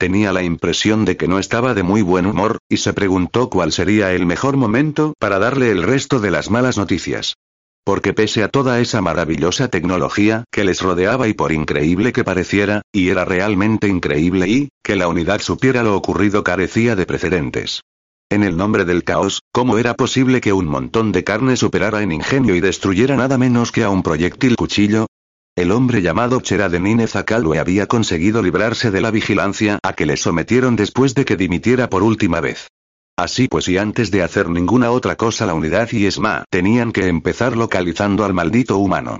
[0.00, 3.70] Tenía la impresión de que no estaba de muy buen humor, y se preguntó cuál
[3.70, 7.34] sería el mejor momento para darle el resto de las malas noticias.
[7.84, 12.80] Porque pese a toda esa maravillosa tecnología que les rodeaba y por increíble que pareciera,
[12.90, 17.82] y era realmente increíble y, que la unidad supiera lo ocurrido carecía de precedentes.
[18.30, 22.12] En el nombre del caos, ¿cómo era posible que un montón de carne superara en
[22.12, 25.08] ingenio y destruyera nada menos que a un proyectil cuchillo?
[25.56, 30.76] El hombre llamado Cheradenine Zakalwe había conseguido librarse de la vigilancia a que le sometieron
[30.76, 32.68] después de que dimitiera por última vez.
[33.16, 37.08] Así pues y antes de hacer ninguna otra cosa la unidad y ESMA tenían que
[37.08, 39.18] empezar localizando al maldito humano.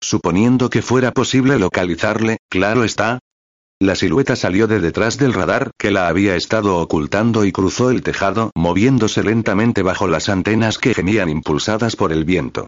[0.00, 3.18] Suponiendo que fuera posible localizarle, claro está.
[3.78, 8.02] La silueta salió de detrás del radar que la había estado ocultando y cruzó el
[8.02, 12.66] tejado, moviéndose lentamente bajo las antenas que gemían impulsadas por el viento.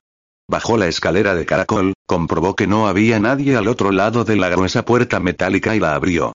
[0.48, 4.50] Bajó la escalera de caracol, comprobó que no había nadie al otro lado de la
[4.50, 6.32] gruesa puerta metálica y la abrió.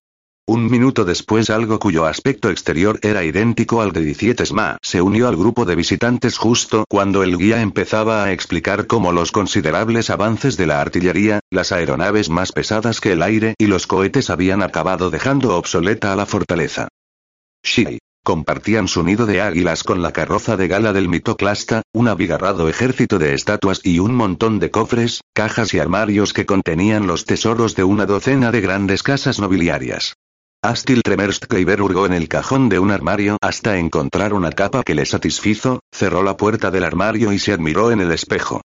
[0.47, 5.27] Un minuto después algo cuyo aspecto exterior era idéntico al de 17 SMA se unió
[5.27, 10.57] al grupo de visitantes justo cuando el guía empezaba a explicar cómo los considerables avances
[10.57, 15.11] de la artillería, las aeronaves más pesadas que el aire y los cohetes habían acabado
[15.11, 16.87] dejando obsoleta a la fortaleza.
[17.63, 17.99] Shiri.
[18.23, 23.17] Compartían su nido de águilas con la carroza de gala del mitoclasta, un abigarrado ejército
[23.17, 27.83] de estatuas y un montón de cofres, cajas y armarios que contenían los tesoros de
[27.83, 30.15] una docena de grandes casas nobiliarias.
[30.61, 34.93] Astil Tremerst Kleiber hurgó en el cajón de un armario hasta encontrar una capa que
[34.93, 38.61] le satisfizo, cerró la puerta del armario y se admiró en el espejo.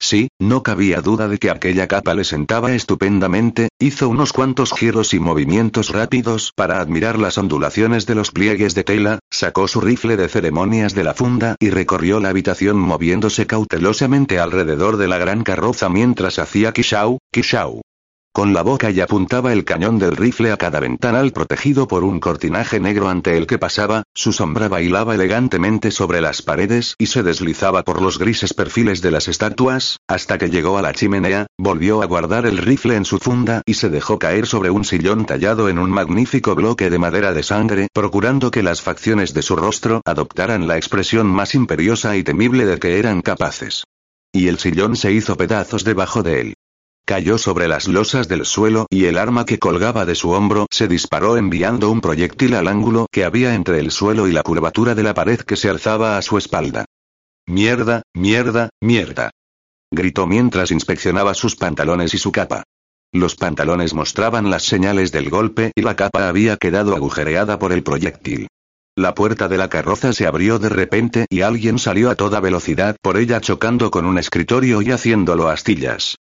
[0.00, 5.12] Sí, no cabía duda de que aquella capa le sentaba estupendamente, hizo unos cuantos giros
[5.12, 10.16] y movimientos rápidos para admirar las ondulaciones de los pliegues de tela, sacó su rifle
[10.16, 15.42] de ceremonias de la funda y recorrió la habitación moviéndose cautelosamente alrededor de la gran
[15.42, 17.82] carroza mientras hacía kishau, kishau.
[18.38, 22.20] Con la boca y apuntaba el cañón del rifle a cada ventanal protegido por un
[22.20, 27.24] cortinaje negro ante el que pasaba, su sombra bailaba elegantemente sobre las paredes y se
[27.24, 32.00] deslizaba por los grises perfiles de las estatuas, hasta que llegó a la chimenea, volvió
[32.00, 35.68] a guardar el rifle en su funda y se dejó caer sobre un sillón tallado
[35.68, 40.00] en un magnífico bloque de madera de sangre, procurando que las facciones de su rostro
[40.04, 43.82] adoptaran la expresión más imperiosa y temible de que eran capaces.
[44.32, 46.54] Y el sillón se hizo pedazos debajo de él.
[47.08, 50.88] Cayó sobre las losas del suelo y el arma que colgaba de su hombro se
[50.88, 55.02] disparó enviando un proyectil al ángulo que había entre el suelo y la curvatura de
[55.02, 56.84] la pared que se alzaba a su espalda.
[57.46, 59.30] Mierda, mierda, mierda.
[59.90, 62.64] Gritó mientras inspeccionaba sus pantalones y su capa.
[63.10, 67.82] Los pantalones mostraban las señales del golpe y la capa había quedado agujereada por el
[67.82, 68.48] proyectil.
[68.96, 72.96] La puerta de la carroza se abrió de repente y alguien salió a toda velocidad
[73.00, 76.18] por ella chocando con un escritorio y haciéndolo astillas.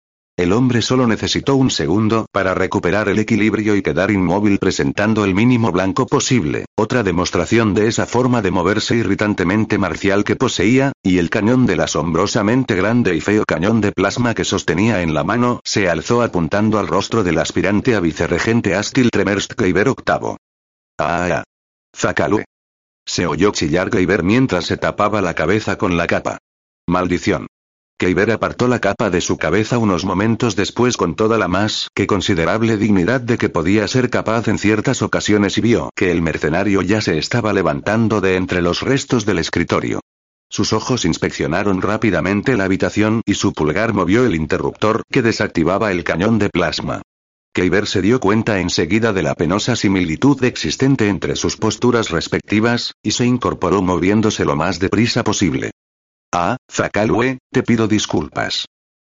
[0.41, 5.35] El hombre solo necesitó un segundo para recuperar el equilibrio y quedar inmóvil presentando el
[5.35, 11.19] mínimo blanco posible, otra demostración de esa forma de moverse irritantemente marcial que poseía, y
[11.19, 15.61] el cañón del asombrosamente grande y feo cañón de plasma que sostenía en la mano
[15.63, 20.39] se alzó apuntando al rostro del aspirante a vicerregente Astil Tremerst Kleiber octavo.
[20.97, 21.29] ¡Ah!
[21.31, 21.45] ah.
[21.95, 22.47] Zakalue.
[23.05, 26.39] Se oyó chillar Kleiber mientras se tapaba la cabeza con la capa.
[26.87, 27.47] Maldición.
[28.01, 32.07] Keiber apartó la capa de su cabeza unos momentos después con toda la más que
[32.07, 36.81] considerable dignidad de que podía ser capaz en ciertas ocasiones y vio que el mercenario
[36.81, 40.01] ya se estaba levantando de entre los restos del escritorio.
[40.49, 46.03] Sus ojos inspeccionaron rápidamente la habitación y su pulgar movió el interruptor que desactivaba el
[46.03, 47.03] cañón de plasma.
[47.53, 53.11] Keiber se dio cuenta enseguida de la penosa similitud existente entre sus posturas respectivas, y
[53.11, 55.73] se incorporó moviéndose lo más deprisa posible.
[56.33, 58.67] Ah, Zakalwe, te pido disculpas.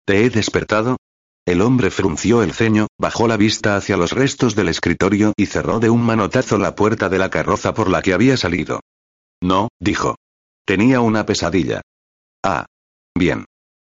[0.05, 0.97] ¿Te he despertado?
[1.45, 5.79] El hombre frunció el ceño, bajó la vista hacia los restos del escritorio y cerró
[5.79, 8.79] de un manotazo la puerta de la carroza por la que había salido.
[9.41, 10.15] No, dijo.
[10.65, 11.81] Tenía una pesadilla.
[12.43, 12.65] Ah.
[13.15, 13.45] Bien.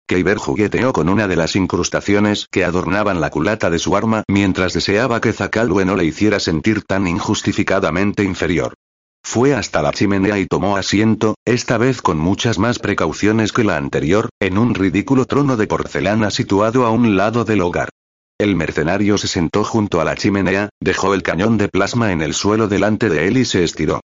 [0.08, 4.72] Keiber jugueteó con una de las incrustaciones que adornaban la culata de su arma mientras
[4.72, 8.74] deseaba que Zakalwe no le hiciera sentir tan injustificadamente inferior.
[9.22, 13.76] Fue hasta la chimenea y tomó asiento, esta vez con muchas más precauciones que la
[13.76, 17.90] anterior, en un ridículo trono de porcelana situado a un lado del hogar.
[18.38, 22.34] El mercenario se sentó junto a la chimenea, dejó el cañón de plasma en el
[22.34, 24.00] suelo delante de él y se estiró.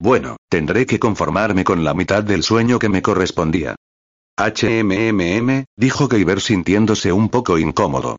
[0.00, 3.76] Bueno, tendré que conformarme con la mitad del sueño que me correspondía.
[4.36, 8.18] HMMM, dijo Keiber sintiéndose un poco incómodo.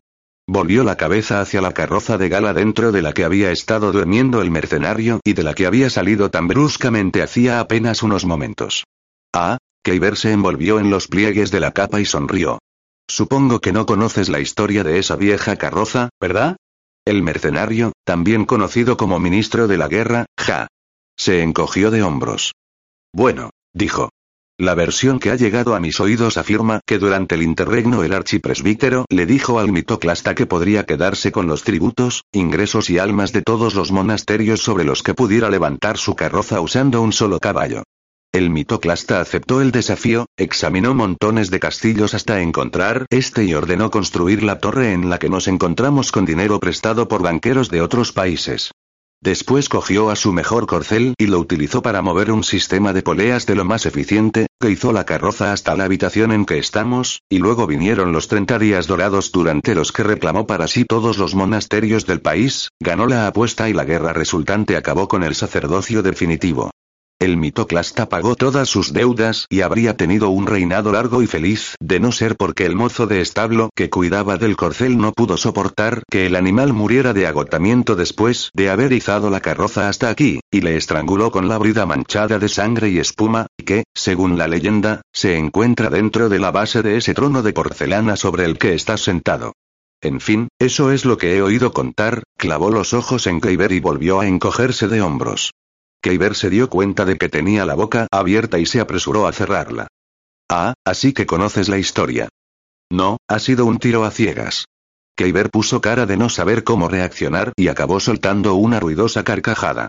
[0.52, 4.42] Volvió la cabeza hacia la carroza de gala dentro de la que había estado durmiendo
[4.42, 8.82] el mercenario y de la que había salido tan bruscamente hacía apenas unos momentos.
[9.32, 12.58] Ah, Keiber se envolvió en los pliegues de la capa y sonrió.
[13.08, 16.56] Supongo que no conoces la historia de esa vieja carroza, ¿verdad?
[17.04, 20.66] El mercenario, también conocido como ministro de la guerra, ja.
[21.16, 22.54] Se encogió de hombros.
[23.12, 24.08] Bueno, dijo.
[24.60, 29.06] La versión que ha llegado a mis oídos afirma que durante el interregno el archipresbítero
[29.08, 33.74] le dijo al mitoclasta que podría quedarse con los tributos, ingresos y almas de todos
[33.74, 37.84] los monasterios sobre los que pudiera levantar su carroza usando un solo caballo.
[38.32, 44.42] El mitoclasta aceptó el desafío, examinó montones de castillos hasta encontrar este y ordenó construir
[44.42, 48.72] la torre en la que nos encontramos con dinero prestado por banqueros de otros países.
[49.22, 53.44] Después cogió a su mejor corcel y lo utilizó para mover un sistema de poleas
[53.44, 57.36] de lo más eficiente, que hizo la carroza hasta la habitación en que estamos, y
[57.36, 62.06] luego vinieron los 30 días dorados durante los que reclamó para sí todos los monasterios
[62.06, 66.70] del país, ganó la apuesta y la guerra resultante acabó con el sacerdocio definitivo.
[67.20, 72.00] El mitoclasta pagó todas sus deudas y habría tenido un reinado largo y feliz, de
[72.00, 76.24] no ser porque el mozo de establo que cuidaba del corcel no pudo soportar que
[76.24, 80.78] el animal muriera de agotamiento después de haber izado la carroza hasta aquí, y le
[80.78, 85.90] estranguló con la brida manchada de sangre y espuma, que, según la leyenda, se encuentra
[85.90, 89.52] dentro de la base de ese trono de porcelana sobre el que estás sentado.
[90.00, 93.80] En fin, eso es lo que he oído contar, clavó los ojos en Keiber y
[93.80, 95.52] volvió a encogerse de hombros.
[96.02, 99.88] Keiber se dio cuenta de que tenía la boca abierta y se apresuró a cerrarla.
[100.50, 102.28] Ah, así que conoces la historia.
[102.90, 104.64] No, ha sido un tiro a ciegas.
[105.14, 109.88] Keiber puso cara de no saber cómo reaccionar y acabó soltando una ruidosa carcajada.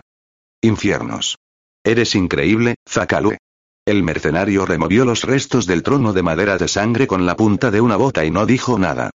[0.60, 1.38] Infiernos.
[1.82, 3.38] Eres increíble, Zakalue.
[3.84, 7.80] El mercenario removió los restos del trono de madera de sangre con la punta de
[7.80, 9.10] una bota y no dijo nada.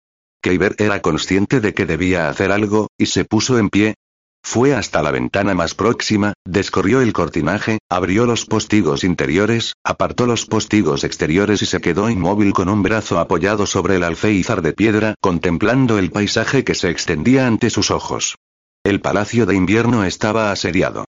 [0.40, 3.94] Keiber era consciente de que debía hacer algo, y se puso en pie,
[4.42, 10.46] fue hasta la ventana más próxima, descorrió el cortinaje, abrió los postigos interiores, apartó los
[10.46, 15.14] postigos exteriores y se quedó inmóvil con un brazo apoyado sobre el alféizar de piedra,
[15.20, 18.36] contemplando el paisaje que se extendía ante sus ojos.
[18.84, 21.04] El palacio de invierno estaba asediado.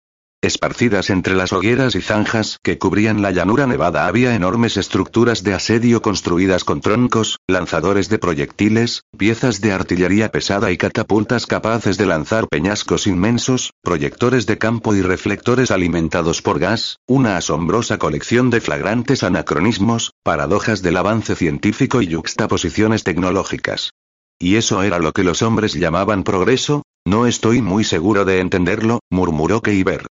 [0.43, 5.53] Esparcidas entre las hogueras y zanjas que cubrían la llanura nevada había enormes estructuras de
[5.53, 12.07] asedio construidas con troncos, lanzadores de proyectiles, piezas de artillería pesada y catapultas capaces de
[12.07, 18.63] lanzar peñascos inmensos, proyectores de campo y reflectores alimentados por gas, una asombrosa colección de
[18.63, 23.91] flagrantes anacronismos, paradojas del avance científico y juxtaposiciones tecnológicas.
[24.39, 26.83] ¿Y eso era lo que los hombres llamaban progreso?
[27.07, 30.07] No estoy muy seguro de entenderlo, murmuró Keiber.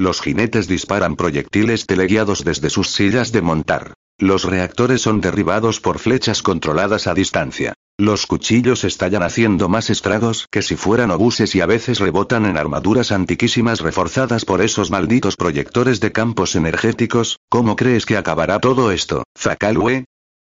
[0.00, 3.92] Los jinetes disparan proyectiles teleguiados desde sus sillas de montar.
[4.16, 7.74] Los reactores son derribados por flechas controladas a distancia.
[7.98, 12.56] Los cuchillos estallan haciendo más estragos que si fueran obuses y a veces rebotan en
[12.56, 17.38] armaduras antiquísimas reforzadas por esos malditos proyectores de campos energéticos.
[17.50, 20.06] ¿Cómo crees que acabará todo esto, Zakalwe?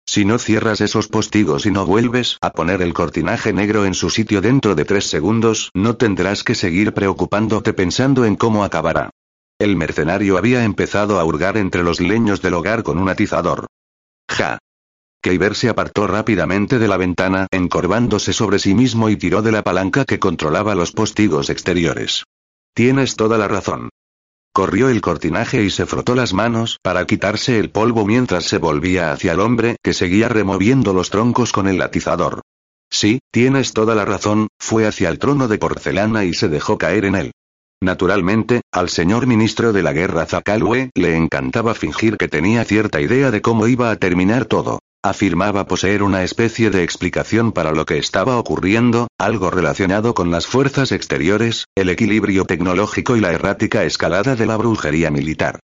[0.05, 4.11] Si no cierras esos postigos y no vuelves a poner el cortinaje negro en su
[4.11, 9.09] sitio dentro de tres segundos, no tendrás que seguir preocupándote pensando en cómo acabará.
[9.61, 13.67] El mercenario había empezado a hurgar entre los leños del hogar con un atizador.
[14.27, 14.59] Ja.
[15.21, 19.63] Keiber se apartó rápidamente de la ventana, encorvándose sobre sí mismo y tiró de la
[19.63, 22.25] palanca que controlaba los postigos exteriores.
[22.73, 23.91] Tienes toda la razón.
[24.55, 29.13] Corrió el cortinaje y se frotó las manos para quitarse el polvo mientras se volvía
[29.13, 32.41] hacia el hombre que seguía removiendo los troncos con el atizador.
[32.89, 37.05] Sí, tienes toda la razón, fue hacia el trono de porcelana y se dejó caer
[37.05, 37.33] en él.
[37.83, 43.31] Naturalmente, al señor ministro de la guerra Zakalwe le encantaba fingir que tenía cierta idea
[43.31, 44.81] de cómo iba a terminar todo.
[45.03, 50.47] Afirmaba poseer una especie de explicación para lo que estaba ocurriendo, algo relacionado con las
[50.47, 55.59] fuerzas exteriores, el equilibrio tecnológico y la errática escalada de la brujería militar.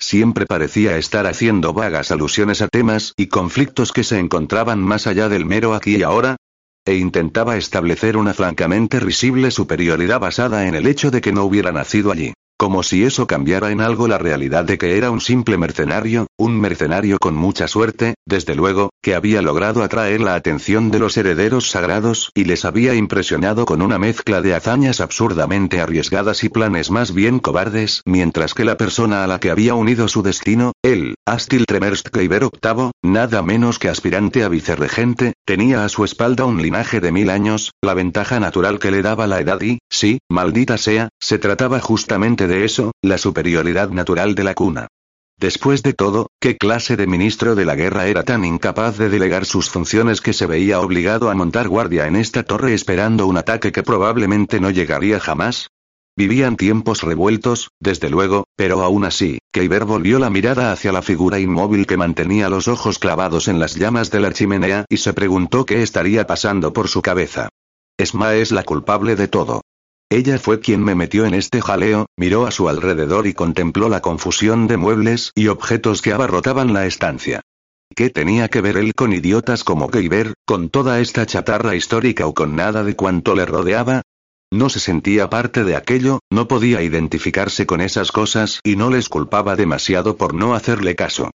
[0.00, 5.28] Siempre parecía estar haciendo vagas alusiones a temas y conflictos que se encontraban más allá
[5.28, 6.36] del mero aquí y ahora,
[6.84, 11.72] e intentaba establecer una francamente risible superioridad basada en el hecho de que no hubiera
[11.72, 12.32] nacido allí.
[12.60, 16.60] Como si eso cambiara en algo la realidad de que era un simple mercenario, un
[16.60, 21.70] mercenario con mucha suerte, desde luego, que había logrado atraer la atención de los herederos
[21.70, 27.14] sagrados y les había impresionado con una mezcla de hazañas absurdamente arriesgadas y planes más
[27.14, 31.64] bien cobardes, mientras que la persona a la que había unido su destino, él, Astil
[31.64, 37.00] Tremerst Kleiber VIII, nada menos que aspirante a vicerregente, tenía a su espalda un linaje
[37.00, 41.08] de mil años, la ventaja natural que le daba la edad y, sí, maldita sea,
[41.18, 44.88] se trataba justamente de eso, la superioridad natural de la cuna.
[45.40, 49.46] Después de todo, ¿qué clase de ministro de la guerra era tan incapaz de delegar
[49.46, 53.72] sus funciones que se veía obligado a montar guardia en esta torre esperando un ataque
[53.72, 55.68] que probablemente no llegaría jamás?
[56.14, 61.38] Vivían tiempos revueltos, desde luego, pero aún así, Keiber volvió la mirada hacia la figura
[61.38, 65.64] inmóvil que mantenía los ojos clavados en las llamas de la chimenea y se preguntó
[65.64, 67.48] qué estaría pasando por su cabeza.
[67.96, 69.62] Esma es la culpable de todo.
[70.12, 74.00] Ella fue quien me metió en este jaleo, miró a su alrededor y contempló la
[74.00, 77.42] confusión de muebles y objetos que abarrotaban la estancia.
[77.94, 82.34] ¿Qué tenía que ver él con idiotas como Keiber, con toda esta chatarra histórica o
[82.34, 84.02] con nada de cuanto le rodeaba?
[84.52, 89.08] No se sentía parte de aquello, no podía identificarse con esas cosas y no les
[89.08, 91.30] culpaba demasiado por no hacerle caso.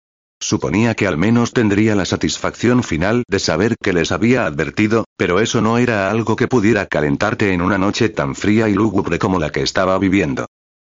[0.43, 5.39] Suponía que al menos tendría la satisfacción final de saber que les había advertido, pero
[5.39, 9.39] eso no era algo que pudiera calentarte en una noche tan fría y lúgubre como
[9.39, 10.47] la que estaba viviendo.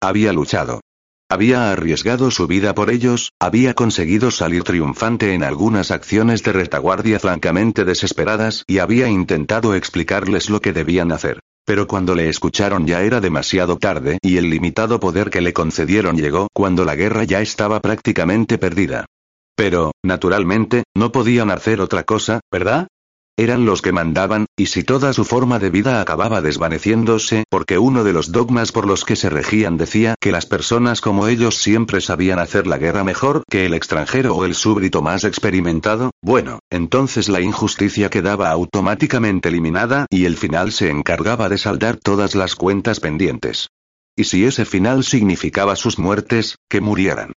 [0.02, 0.80] Había luchado.
[1.28, 7.20] Había arriesgado su vida por ellos, había conseguido salir triunfante en algunas acciones de retaguardia
[7.20, 11.40] francamente desesperadas y había intentado explicarles lo que debían hacer.
[11.64, 16.16] Pero cuando le escucharon ya era demasiado tarde y el limitado poder que le concedieron
[16.16, 19.06] llegó cuando la guerra ya estaba prácticamente perdida.
[19.56, 22.88] Pero, naturalmente, no podían hacer otra cosa, ¿verdad?
[23.38, 28.02] Eran los que mandaban, y si toda su forma de vida acababa desvaneciéndose, porque uno
[28.02, 32.00] de los dogmas por los que se regían decía que las personas como ellos siempre
[32.00, 37.28] sabían hacer la guerra mejor que el extranjero o el súbdito más experimentado, bueno, entonces
[37.28, 43.00] la injusticia quedaba automáticamente eliminada y el final se encargaba de saldar todas las cuentas
[43.00, 43.68] pendientes.
[44.16, 47.32] Y si ese final significaba sus muertes, que murieran.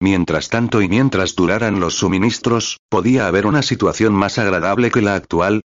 [0.00, 5.14] Mientras tanto y mientras duraran los suministros, ¿podía haber una situación más agradable que la
[5.14, 5.62] actual?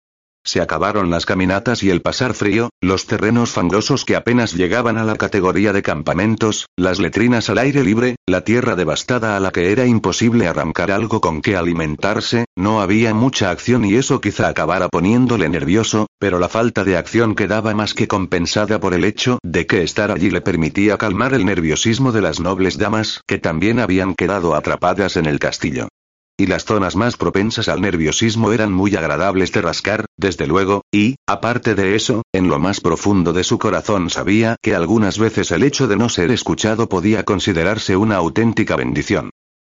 [0.49, 5.05] Se acabaron las caminatas y el pasar frío, los terrenos fangosos que apenas llegaban a
[5.05, 9.73] la categoría de campamentos, las letrinas al aire libre, la tierra devastada a la que
[9.73, 14.89] era imposible arrancar algo con que alimentarse, no había mucha acción y eso quizá acabara
[14.89, 19.67] poniéndole nervioso, pero la falta de acción quedaba más que compensada por el hecho de
[19.67, 24.15] que estar allí le permitía calmar el nerviosismo de las nobles damas que también habían
[24.15, 25.89] quedado atrapadas en el castillo.
[26.41, 31.17] Y las zonas más propensas al nerviosismo eran muy agradables de rascar, desde luego, y,
[31.27, 35.65] aparte de eso, en lo más profundo de su corazón sabía que algunas veces el
[35.65, 39.31] hecho de no ser escuchado podía considerarse una auténtica bendición.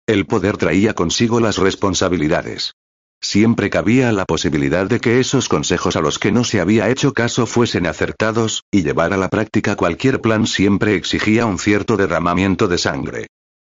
[0.08, 2.72] El poder traía consigo las responsabilidades.
[3.20, 7.12] Siempre cabía la posibilidad de que esos consejos a los que no se había hecho
[7.12, 12.66] caso fuesen acertados, y llevar a la práctica cualquier plan siempre exigía un cierto derramamiento
[12.66, 13.26] de sangre.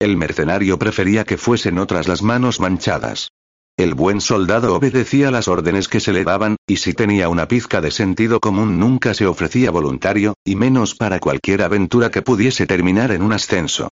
[0.00, 3.32] El mercenario prefería que fuesen otras las manos manchadas.
[3.76, 7.82] El buen soldado obedecía las órdenes que se le daban, y si tenía una pizca
[7.82, 13.12] de sentido común nunca se ofrecía voluntario, y menos para cualquier aventura que pudiese terminar
[13.12, 13.90] en un ascenso.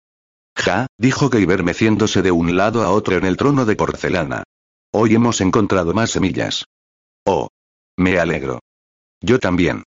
[0.56, 4.44] Ja, dijo Geiber meciéndose de un lado a otro en el trono de porcelana.
[4.92, 6.66] Hoy hemos encontrado más semillas.
[7.26, 7.50] Oh.
[7.98, 8.60] Me alegro.
[9.22, 9.84] Yo también.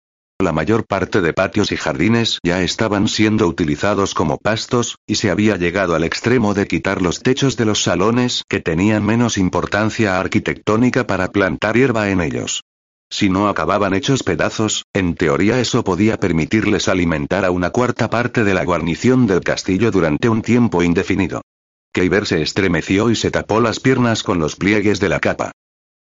[0.43, 5.31] La mayor parte de patios y jardines ya estaban siendo utilizados como pastos, y se
[5.31, 10.19] había llegado al extremo de quitar los techos de los salones que tenían menos importancia
[10.19, 12.65] arquitectónica para plantar hierba en ellos.
[13.09, 18.43] Si no acababan hechos pedazos, en teoría eso podía permitirles alimentar a una cuarta parte
[18.43, 21.43] de la guarnición del castillo durante un tiempo indefinido.
[21.93, 25.53] Keiber se estremeció y se tapó las piernas con los pliegues de la capa.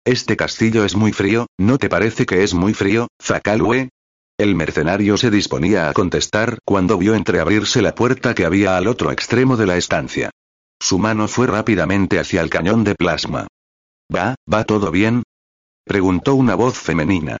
[0.04, 3.90] Este castillo es muy frío, ¿no te parece que es muy frío, Zakalwe?
[4.36, 9.12] El mercenario se disponía a contestar cuando vio entreabrirse la puerta que había al otro
[9.12, 10.30] extremo de la estancia.
[10.80, 13.46] Su mano fue rápidamente hacia el cañón de plasma.
[14.12, 15.22] ¿Va, va todo bien?
[15.84, 17.36] preguntó una voz femenina.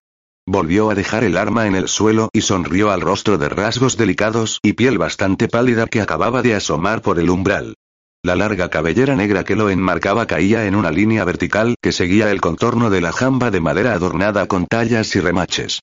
[0.46, 4.60] Volvió a dejar el arma en el suelo y sonrió al rostro de rasgos delicados
[4.62, 7.74] y piel bastante pálida que acababa de asomar por el umbral.
[8.22, 12.40] La larga cabellera negra que lo enmarcaba caía en una línea vertical que seguía el
[12.40, 15.80] contorno de la jamba de madera adornada con tallas y remaches.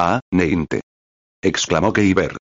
[0.00, 0.82] Ah, Neinte.
[1.42, 2.36] exclamó Keiber.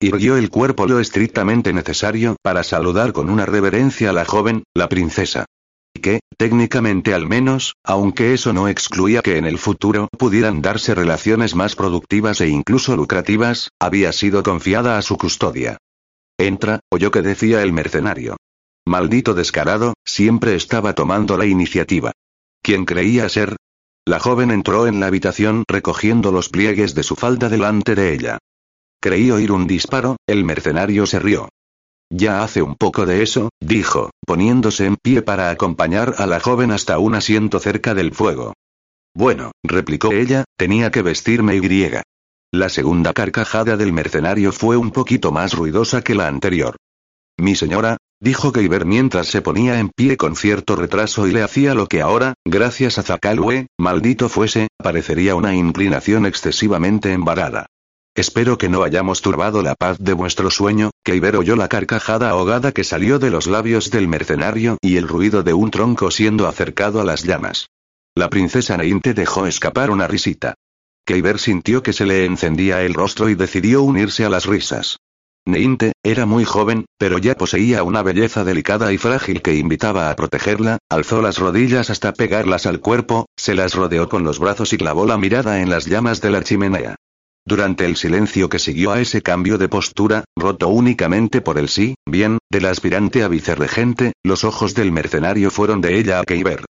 [0.00, 4.88] Irguió el cuerpo lo estrictamente necesario para saludar con una reverencia a la joven, la
[4.88, 5.44] princesa.
[5.92, 10.94] Y que, técnicamente al menos, aunque eso no excluía que en el futuro pudieran darse
[10.94, 15.76] relaciones más productivas e incluso lucrativas, había sido confiada a su custodia.
[16.38, 18.38] Entra, oyó que decía el mercenario.
[18.86, 22.12] Maldito descarado, siempre estaba tomando la iniciativa.
[22.62, 23.56] ¿Quién creía ser?
[24.04, 28.38] La joven entró en la habitación recogiendo los pliegues de su falda delante de ella.
[29.00, 31.48] Creí oír un disparo, el mercenario se rió.
[32.10, 36.72] Ya hace un poco de eso, dijo, poniéndose en pie para acompañar a la joven
[36.72, 38.54] hasta un asiento cerca del fuego.
[39.14, 41.90] Bueno, replicó ella, tenía que vestirme y
[42.52, 46.76] La segunda carcajada del mercenario fue un poquito más ruidosa que la anterior.
[47.38, 51.74] Mi señora, dijo Keiber mientras se ponía en pie con cierto retraso y le hacía
[51.74, 57.66] lo que ahora, gracias a Zakalwe, maldito fuese, parecería una inclinación excesivamente embarada.
[58.14, 62.70] Espero que no hayamos turbado la paz de vuestro sueño, Keiber oyó la carcajada ahogada
[62.70, 67.00] que salió de los labios del mercenario y el ruido de un tronco siendo acercado
[67.00, 67.70] a las llamas.
[68.14, 70.54] La princesa Neinte dejó escapar una risita.
[71.04, 74.98] Keiber sintió que se le encendía el rostro y decidió unirse a las risas.
[75.44, 80.14] Neinte, era muy joven, pero ya poseía una belleza delicada y frágil que invitaba a
[80.14, 84.78] protegerla, alzó las rodillas hasta pegarlas al cuerpo, se las rodeó con los brazos y
[84.78, 86.94] clavó la mirada en las llamas de la chimenea.
[87.44, 91.96] Durante el silencio que siguió a ese cambio de postura, roto únicamente por el sí,
[92.06, 96.64] bien, del aspirante a vicerregente, los ojos del mercenario fueron de ella a Keiber.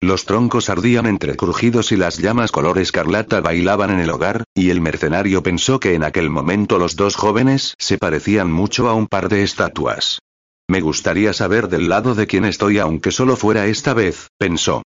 [0.00, 4.70] Los troncos ardían entre crujidos y las llamas color escarlata bailaban en el hogar, y
[4.70, 9.08] el mercenario pensó que en aquel momento los dos jóvenes se parecían mucho a un
[9.08, 10.20] par de estatuas.
[10.68, 14.82] Me gustaría saber del lado de quién estoy aunque solo fuera esta vez, pensó.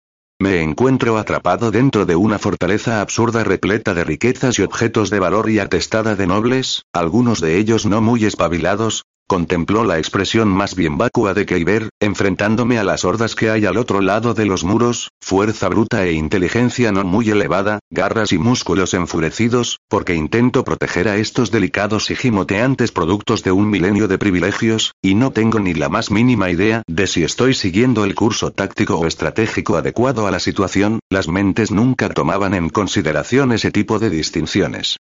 [0.41, 5.49] Me encuentro atrapado dentro de una fortaleza absurda repleta de riquezas y objetos de valor
[5.49, 10.99] y atestada de nobles, algunos de ellos no muy espabilados, Contempló la expresión más bien
[10.99, 15.11] vacua de Keiber, enfrentándome a las hordas que hay al otro lado de los muros,
[15.21, 21.17] fuerza bruta e inteligencia no muy elevada, garras y músculos enfurecidos, porque intento proteger a
[21.17, 25.89] estos delicados y gimoteantes productos de un milenio de privilegios, y no tengo ni la
[25.89, 30.39] más mínima idea de si estoy siguiendo el curso táctico o estratégico adecuado a la
[30.39, 34.99] situación, las mentes nunca tomaban en consideración ese tipo de distinciones.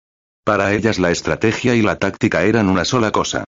[0.45, 3.43] Para ellas la estrategia y la táctica eran una sola cosa.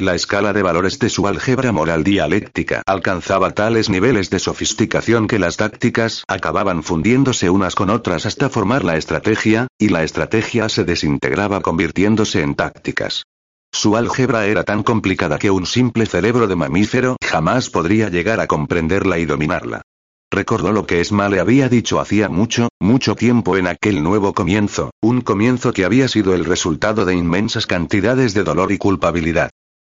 [0.00, 5.40] La escala de valores de su álgebra moral dialéctica alcanzaba tales niveles de sofisticación que
[5.40, 10.84] las tácticas acababan fundiéndose unas con otras hasta formar la estrategia, y la estrategia se
[10.84, 13.24] desintegraba convirtiéndose en tácticas.
[13.72, 18.46] Su álgebra era tan complicada que un simple cerebro de mamífero jamás podría llegar a
[18.46, 19.82] comprenderla y dominarla.
[20.30, 24.92] Recordó lo que Esma le había dicho hacía mucho, mucho tiempo en aquel nuevo comienzo,
[25.00, 29.50] un comienzo que había sido el resultado de inmensas cantidades de dolor y culpabilidad.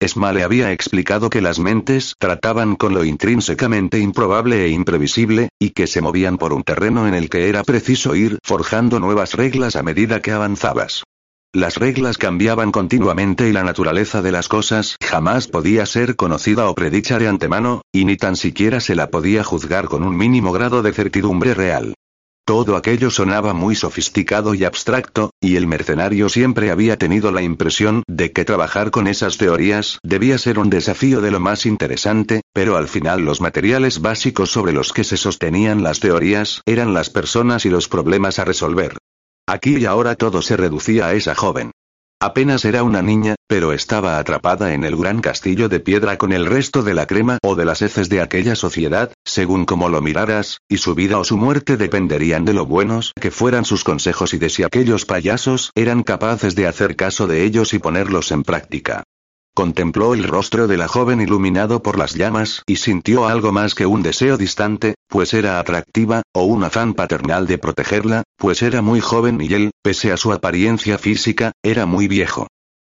[0.00, 5.70] Esma le había explicado que las mentes trataban con lo intrínsecamente improbable e imprevisible, y
[5.70, 9.74] que se movían por un terreno en el que era preciso ir forjando nuevas reglas
[9.74, 11.02] a medida que avanzabas.
[11.52, 16.74] Las reglas cambiaban continuamente y la naturaleza de las cosas jamás podía ser conocida o
[16.76, 20.82] predicha de antemano, y ni tan siquiera se la podía juzgar con un mínimo grado
[20.82, 21.94] de certidumbre real.
[22.48, 28.04] Todo aquello sonaba muy sofisticado y abstracto, y el mercenario siempre había tenido la impresión
[28.08, 32.78] de que trabajar con esas teorías debía ser un desafío de lo más interesante, pero
[32.78, 37.66] al final los materiales básicos sobre los que se sostenían las teorías eran las personas
[37.66, 38.96] y los problemas a resolver.
[39.46, 41.72] Aquí y ahora todo se reducía a esa joven.
[42.20, 46.46] Apenas era una niña, pero estaba atrapada en el gran castillo de piedra con el
[46.46, 50.58] resto de la crema o de las heces de aquella sociedad, según como lo miraras,
[50.68, 54.38] y su vida o su muerte dependerían de lo buenos que fueran sus consejos y
[54.38, 59.04] de si aquellos payasos eran capaces de hacer caso de ellos y ponerlos en práctica.
[59.58, 63.86] Contempló el rostro de la joven iluminado por las llamas y sintió algo más que
[63.86, 69.00] un deseo distante, pues era atractiva, o un afán paternal de protegerla, pues era muy
[69.00, 72.46] joven y él, pese a su apariencia física, era muy viejo.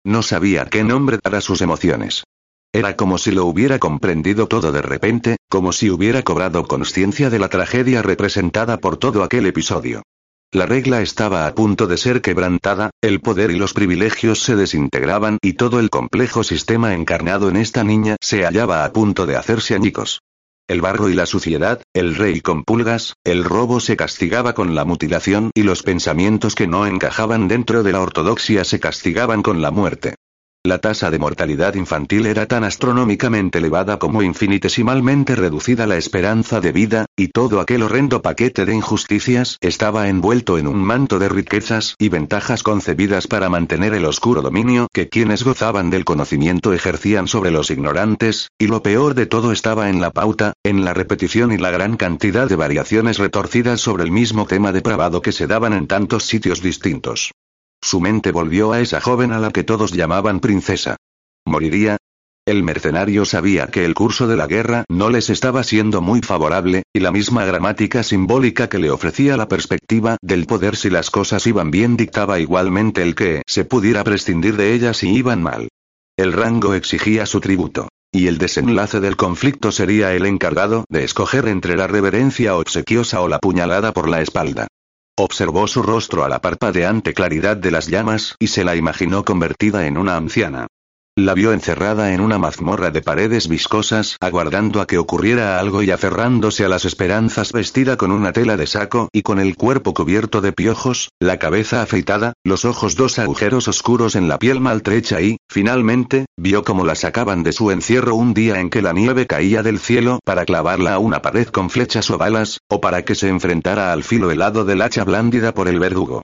[0.04, 2.24] No sabía qué nombre dar a sus emociones.
[2.72, 7.38] Era como si lo hubiera comprendido todo de repente, como si hubiera cobrado conciencia de
[7.38, 10.02] la tragedia representada por todo aquel episodio.
[10.52, 15.38] La regla estaba a punto de ser quebrantada, el poder y los privilegios se desintegraban
[15.42, 19.74] y todo el complejo sistema encarnado en esta niña se hallaba a punto de hacerse
[19.74, 20.20] añicos.
[20.68, 24.84] El barro y la suciedad, el rey con pulgas, el robo se castigaba con la
[24.84, 29.70] mutilación y los pensamientos que no encajaban dentro de la ortodoxia se castigaban con la
[29.70, 30.14] muerte.
[30.66, 36.72] La tasa de mortalidad infantil era tan astronómicamente elevada como infinitesimalmente reducida la esperanza de
[36.72, 41.94] vida, y todo aquel horrendo paquete de injusticias estaba envuelto en un manto de riquezas
[42.00, 47.52] y ventajas concebidas para mantener el oscuro dominio que quienes gozaban del conocimiento ejercían sobre
[47.52, 51.58] los ignorantes, y lo peor de todo estaba en la pauta, en la repetición y
[51.58, 55.86] la gran cantidad de variaciones retorcidas sobre el mismo tema depravado que se daban en
[55.86, 57.30] tantos sitios distintos.
[57.80, 60.96] Su mente volvió a esa joven a la que todos llamaban princesa.
[61.44, 61.96] ¿Moriría?
[62.46, 66.84] El mercenario sabía que el curso de la guerra no les estaba siendo muy favorable,
[66.92, 71.44] y la misma gramática simbólica que le ofrecía la perspectiva del poder si las cosas
[71.48, 75.68] iban bien dictaba igualmente el que se pudiera prescindir de ellas si iban mal.
[76.16, 77.88] El rango exigía su tributo.
[78.12, 83.28] Y el desenlace del conflicto sería el encargado de escoger entre la reverencia obsequiosa o
[83.28, 84.68] la puñalada por la espalda.
[85.18, 89.86] Observó su rostro a la parpadeante claridad de las llamas y se la imaginó convertida
[89.86, 90.66] en una anciana.
[91.18, 95.90] La vio encerrada en una mazmorra de paredes viscosas, aguardando a que ocurriera algo y
[95.90, 100.42] aferrándose a las esperanzas vestida con una tela de saco y con el cuerpo cubierto
[100.42, 105.38] de piojos, la cabeza afeitada, los ojos dos agujeros oscuros en la piel maltrecha y,
[105.48, 109.62] finalmente, vio como la sacaban de su encierro un día en que la nieve caía
[109.62, 113.30] del cielo para clavarla a una pared con flechas o balas, o para que se
[113.30, 116.20] enfrentara al filo helado del hacha blándida por el verdugo.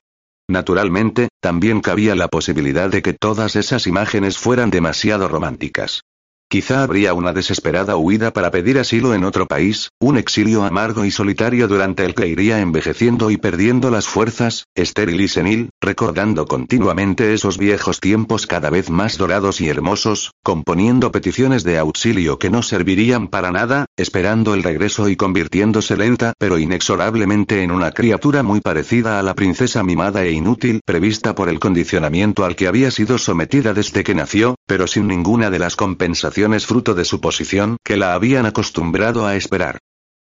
[0.53, 6.01] Naturalmente, también cabía la posibilidad de que todas esas imágenes fueran demasiado románticas.
[6.47, 11.09] Quizá habría una desesperada huida para pedir asilo en otro país, un exilio amargo y
[11.09, 17.33] solitario durante el que iría envejeciendo y perdiendo las fuerzas, estéril y senil, recordando continuamente
[17.33, 22.63] esos viejos tiempos cada vez más dorados y hermosos, componiendo peticiones de auxilio que no
[22.63, 28.61] servirían para nada, esperando el regreso y convirtiéndose lenta pero inexorablemente en una criatura muy
[28.61, 33.17] parecida a la princesa mimada e inútil prevista por el condicionamiento al que había sido
[33.17, 37.97] sometida desde que nació, pero sin ninguna de las compensaciones fruto de su posición que
[37.97, 39.79] la habían acostumbrado a esperar.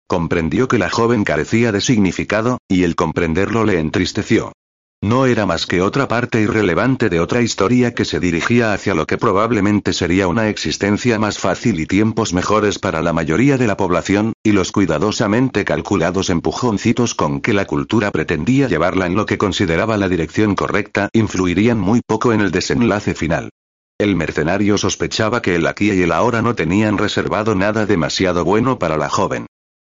[0.07, 4.51] Comprendió que la joven carecía de significado, y el comprenderlo le entristeció.
[5.03, 9.07] No era más que otra parte irrelevante de otra historia que se dirigía hacia lo
[9.07, 13.77] que probablemente sería una existencia más fácil y tiempos mejores para la mayoría de la
[13.77, 19.39] población, y los cuidadosamente calculados empujoncitos con que la cultura pretendía llevarla en lo que
[19.39, 23.49] consideraba la dirección correcta influirían muy poco en el desenlace final.
[23.97, 28.77] El mercenario sospechaba que el aquí y el ahora no tenían reservado nada demasiado bueno
[28.77, 29.47] para la joven.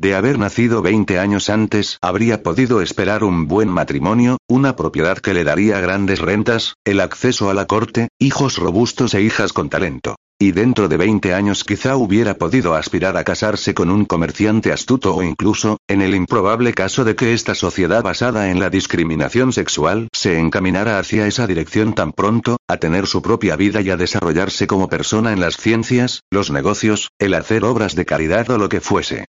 [0.01, 5.35] De haber nacido 20 años antes, habría podido esperar un buen matrimonio, una propiedad que
[5.35, 10.17] le daría grandes rentas, el acceso a la corte, hijos robustos e hijas con talento.
[10.37, 15.15] Y dentro de 20 años quizá hubiera podido aspirar a casarse con un comerciante astuto
[15.15, 20.09] o incluso, en el improbable caso de que esta sociedad basada en la discriminación sexual
[20.13, 24.67] se encaminara hacia esa dirección tan pronto, a tener su propia vida y a desarrollarse
[24.67, 28.81] como persona en las ciencias, los negocios, el hacer obras de caridad o lo que
[28.81, 29.27] fuese.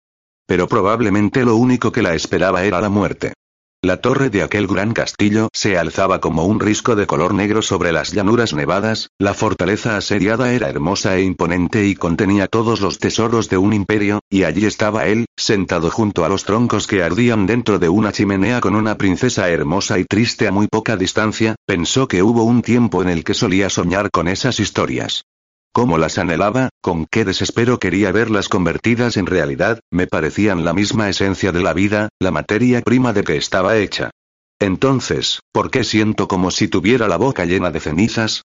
[0.48, 3.34] Pero probablemente lo único que la esperaba era la muerte.
[3.86, 7.92] La torre de aquel gran castillo se alzaba como un risco de color negro sobre
[7.92, 13.48] las llanuras nevadas, la fortaleza asediada era hermosa e imponente y contenía todos los tesoros
[13.48, 17.78] de un imperio, y allí estaba él, sentado junto a los troncos que ardían dentro
[17.78, 22.24] de una chimenea con una princesa hermosa y triste a muy poca distancia, pensó que
[22.24, 25.26] hubo un tiempo en el que solía soñar con esas historias
[25.76, 31.10] cómo las anhelaba, con qué desespero quería verlas convertidas en realidad, me parecían la misma
[31.10, 34.10] esencia de la vida, la materia prima de que estaba hecha.
[34.58, 38.44] Entonces, ¿por qué siento como si tuviera la boca llena de cenizas?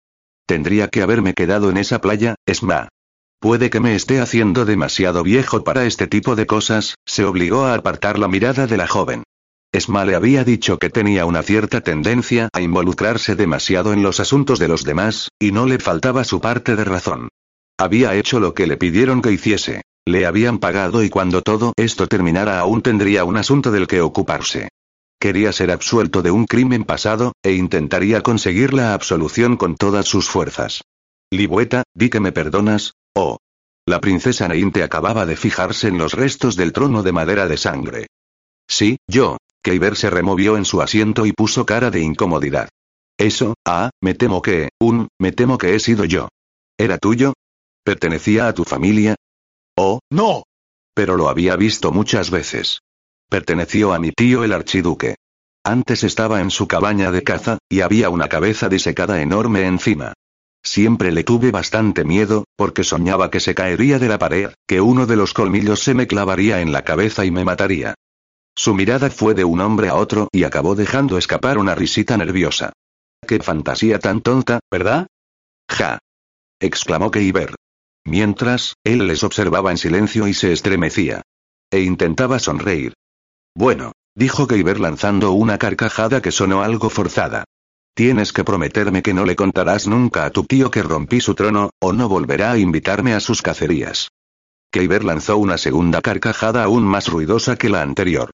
[0.48, 2.88] Tendría que haberme quedado en esa playa, Esma.
[3.40, 7.76] Puede que me esté haciendo demasiado viejo para este tipo de cosas, se obligó a
[7.76, 9.22] apartar la mirada de la joven.
[9.72, 14.58] Esma le había dicho que tenía una cierta tendencia a involucrarse demasiado en los asuntos
[14.58, 17.30] de los demás, y no le faltaba su parte de razón.
[17.78, 19.84] Había hecho lo que le pidieron que hiciese.
[20.06, 24.70] Le habían pagado y cuando todo esto terminara aún tendría un asunto del que ocuparse.
[25.20, 30.28] Quería ser absuelto de un crimen pasado, e intentaría conseguir la absolución con todas sus
[30.28, 30.82] fuerzas.
[31.30, 33.38] Libueta, di que me perdonas, oh.
[33.86, 38.08] La princesa Neinte acababa de fijarse en los restos del trono de madera de sangre.
[38.68, 42.70] Sí, yo, Keiber se removió en su asiento y puso cara de incomodidad.
[43.18, 46.30] Eso, ah, me temo que, un, me temo que he sido yo.
[46.78, 47.34] ¿Era tuyo?
[47.84, 49.16] ¿Pertenecía a tu familia?
[49.76, 50.44] Oh, no.
[50.94, 52.80] Pero lo había visto muchas veces.
[53.30, 55.16] Perteneció a mi tío el archiduque.
[55.64, 60.14] Antes estaba en su cabaña de caza, y había una cabeza disecada enorme encima.
[60.64, 65.06] Siempre le tuve bastante miedo, porque soñaba que se caería de la pared, que uno
[65.06, 67.96] de los colmillos se me clavaría en la cabeza y me mataría.
[68.60, 72.74] Su mirada fue de un hombre a otro y acabó dejando escapar una risita nerviosa.
[73.26, 75.08] ¡Qué fantasía tan tonta, ¿verdad?
[75.72, 76.00] Ja.
[76.60, 77.56] exclamó Keiber.
[78.04, 81.22] Mientras, él les observaba en silencio y se estremecía.
[81.72, 82.96] E intentaba sonreír.
[83.56, 87.46] Bueno, dijo Keiber lanzando una carcajada que sonó algo forzada.
[87.94, 91.70] Tienes que prometerme que no le contarás nunca a tu tío que rompí su trono,
[91.80, 94.10] o no volverá a invitarme a sus cacerías.
[94.70, 98.32] Keiber lanzó una segunda carcajada aún más ruidosa que la anterior.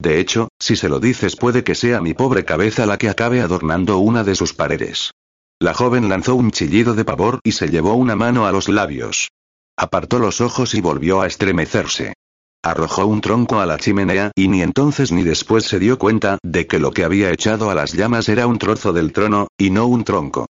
[0.00, 3.40] De hecho, si se lo dices puede que sea mi pobre cabeza la que acabe
[3.40, 5.12] adornando una de sus paredes.
[5.60, 9.30] La joven lanzó un chillido de pavor y se llevó una mano a los labios.
[9.76, 12.14] Apartó los ojos y volvió a estremecerse.
[12.62, 16.66] Arrojó un tronco a la chimenea y ni entonces ni después se dio cuenta de
[16.66, 19.86] que lo que había echado a las llamas era un trozo del trono, y no
[19.86, 20.46] un tronco.